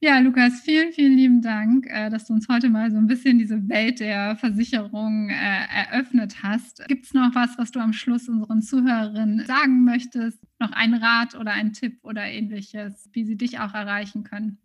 Ja, 0.00 0.18
Lukas, 0.18 0.60
vielen, 0.60 0.92
vielen 0.92 1.16
lieben 1.16 1.40
Dank, 1.40 1.86
äh, 1.88 2.10
dass 2.10 2.26
du 2.26 2.34
uns 2.34 2.48
heute 2.50 2.68
mal 2.68 2.90
so 2.90 2.98
ein 2.98 3.06
bisschen 3.06 3.38
diese 3.38 3.66
Welt 3.70 4.00
der 4.00 4.36
Versicherung 4.36 5.30
äh, 5.30 5.64
eröffnet 5.74 6.42
hast. 6.42 6.86
Gibt 6.86 7.06
es 7.06 7.14
noch 7.14 7.34
was, 7.34 7.56
was 7.56 7.70
du 7.70 7.80
am 7.80 7.94
Schluss 7.94 8.28
unseren 8.28 8.60
Zuhörerinnen 8.60 9.46
sagen 9.46 9.84
möchtest? 9.84 10.38
Noch 10.58 10.72
ein 10.72 10.92
Rat 10.92 11.34
oder 11.34 11.52
ein 11.52 11.72
Tipp 11.72 11.98
oder 12.02 12.26
ähnliches, 12.26 13.08
wie 13.12 13.24
sie 13.24 13.36
dich 13.36 13.58
auch 13.58 13.72
erreichen 13.72 14.22
können? 14.22 14.58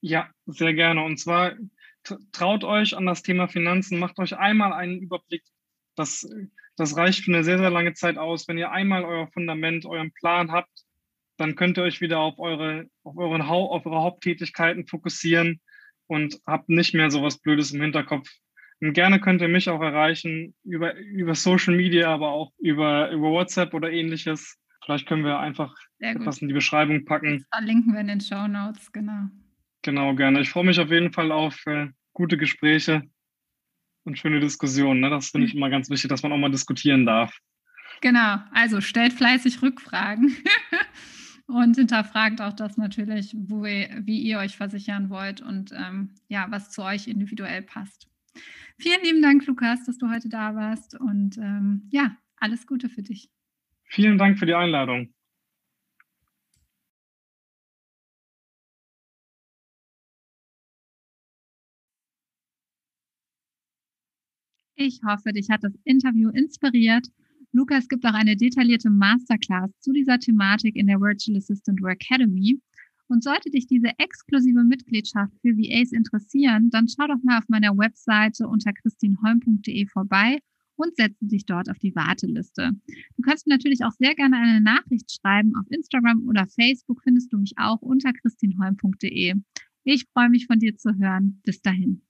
Ja, 0.00 0.30
sehr 0.46 0.74
gerne. 0.74 1.02
Und 1.02 1.18
zwar 1.18 1.54
traut 2.30 2.62
euch 2.62 2.96
an 2.96 3.06
das 3.06 3.22
Thema 3.22 3.48
Finanzen, 3.48 3.98
macht 3.98 4.20
euch 4.20 4.36
einmal 4.36 4.72
einen 4.72 5.00
Überblick. 5.00 5.42
Das, 5.96 6.24
das 6.76 6.96
reicht 6.96 7.24
für 7.24 7.32
eine 7.32 7.42
sehr, 7.42 7.58
sehr 7.58 7.70
lange 7.70 7.94
Zeit 7.94 8.16
aus. 8.16 8.46
Wenn 8.46 8.58
ihr 8.58 8.70
einmal 8.70 9.04
euer 9.04 9.26
Fundament, 9.32 9.86
euren 9.86 10.12
Plan 10.12 10.52
habt, 10.52 10.84
dann 11.40 11.56
könnt 11.56 11.78
ihr 11.78 11.84
euch 11.84 12.00
wieder 12.00 12.18
auf 12.18 12.38
eure, 12.38 12.86
auf 13.02 13.16
euren 13.16 13.42
auf 13.42 13.86
eure 13.86 14.02
Haupttätigkeiten 14.02 14.86
fokussieren 14.86 15.60
und 16.06 16.38
habt 16.46 16.68
nicht 16.68 16.94
mehr 16.94 17.10
so 17.10 17.22
was 17.22 17.38
Blödes 17.38 17.72
im 17.72 17.80
Hinterkopf. 17.80 18.28
Und 18.80 18.92
gerne 18.92 19.20
könnt 19.20 19.42
ihr 19.42 19.48
mich 19.48 19.68
auch 19.68 19.80
erreichen 19.80 20.54
über, 20.64 20.96
über 20.96 21.34
Social 21.34 21.74
Media, 21.74 22.12
aber 22.12 22.30
auch 22.30 22.52
über, 22.58 23.10
über 23.10 23.30
WhatsApp 23.30 23.74
oder 23.74 23.90
ähnliches. 23.90 24.58
Vielleicht 24.84 25.06
können 25.06 25.24
wir 25.24 25.38
einfach 25.38 25.74
etwas 25.98 26.40
in 26.40 26.48
die 26.48 26.54
Beschreibung 26.54 27.04
packen. 27.04 27.38
Das 27.38 27.58
verlinken 27.58 27.92
wir 27.92 28.00
in 28.00 28.08
den 28.08 28.20
Show 28.20 28.46
Notes, 28.46 28.90
genau. 28.92 29.28
Genau, 29.82 30.14
gerne. 30.14 30.40
Ich 30.40 30.50
freue 30.50 30.64
mich 30.64 30.80
auf 30.80 30.90
jeden 30.90 31.12
Fall 31.12 31.32
auf 31.32 31.64
äh, 31.66 31.88
gute 32.12 32.36
Gespräche 32.36 33.02
und 34.04 34.18
schöne 34.18 34.40
Diskussionen. 34.40 35.00
Ne? 35.00 35.10
Das 35.10 35.28
finde 35.28 35.46
ich 35.46 35.54
immer 35.54 35.70
ganz 35.70 35.90
wichtig, 35.90 36.08
dass 36.08 36.22
man 36.22 36.32
auch 36.32 36.38
mal 36.38 36.50
diskutieren 36.50 37.06
darf. 37.06 37.38
Genau, 38.00 38.38
also 38.52 38.80
stellt 38.80 39.12
fleißig 39.12 39.60
Rückfragen. 39.62 40.36
Und 41.50 41.74
hinterfragt 41.74 42.40
auch 42.40 42.52
das 42.52 42.76
natürlich, 42.76 43.34
wo 43.36 43.64
ihr, 43.66 43.88
wie 44.04 44.20
ihr 44.20 44.38
euch 44.38 44.56
versichern 44.56 45.10
wollt 45.10 45.40
und 45.40 45.72
ähm, 45.72 46.10
ja, 46.28 46.46
was 46.50 46.70
zu 46.70 46.82
euch 46.82 47.08
individuell 47.08 47.62
passt. 47.62 48.08
Vielen 48.78 49.02
lieben 49.02 49.20
Dank, 49.20 49.44
Lukas, 49.46 49.84
dass 49.84 49.98
du 49.98 50.08
heute 50.08 50.28
da 50.28 50.54
warst 50.54 50.94
und 50.94 51.38
ähm, 51.38 51.88
ja, 51.90 52.16
alles 52.36 52.68
Gute 52.68 52.88
für 52.88 53.02
dich. 53.02 53.30
Vielen 53.82 54.16
Dank 54.16 54.38
für 54.38 54.46
die 54.46 54.54
Einladung. 54.54 55.12
Ich 64.76 65.00
hoffe, 65.04 65.32
dich 65.32 65.50
hat 65.50 65.64
das 65.64 65.74
Interview 65.82 66.30
inspiriert 66.30 67.08
Lukas 67.52 67.88
gibt 67.88 68.06
auch 68.06 68.14
eine 68.14 68.36
detaillierte 68.36 68.90
Masterclass 68.90 69.70
zu 69.80 69.92
dieser 69.92 70.18
Thematik 70.18 70.76
in 70.76 70.86
der 70.86 71.00
Virtual 71.00 71.36
Assistant 71.36 71.80
Work 71.82 72.02
Academy. 72.02 72.60
Und 73.08 73.24
sollte 73.24 73.50
dich 73.50 73.66
diese 73.66 73.90
exklusive 73.98 74.62
Mitgliedschaft 74.62 75.32
für 75.42 75.56
VAs 75.56 75.90
interessieren, 75.90 76.70
dann 76.70 76.86
schau 76.86 77.08
doch 77.08 77.20
mal 77.24 77.38
auf 77.38 77.48
meiner 77.48 77.76
Webseite 77.76 78.46
unter 78.46 78.72
christinholm.de 78.72 79.86
vorbei 79.88 80.38
und 80.76 80.94
setze 80.96 81.26
dich 81.26 81.44
dort 81.44 81.68
auf 81.68 81.78
die 81.78 81.94
Warteliste. 81.96 82.70
Du 83.16 83.22
kannst 83.22 83.48
mir 83.48 83.54
natürlich 83.54 83.84
auch 83.84 83.92
sehr 83.98 84.14
gerne 84.14 84.36
eine 84.36 84.60
Nachricht 84.60 85.10
schreiben. 85.10 85.54
Auf 85.56 85.66
Instagram 85.70 86.26
oder 86.28 86.46
Facebook 86.46 87.02
findest 87.02 87.32
du 87.32 87.38
mich 87.38 87.54
auch 87.56 87.82
unter 87.82 88.12
christinholm.de. 88.12 89.34
Ich 89.82 90.06
freue 90.12 90.30
mich 90.30 90.46
von 90.46 90.60
dir 90.60 90.76
zu 90.76 90.96
hören. 90.96 91.40
Bis 91.44 91.60
dahin. 91.62 92.02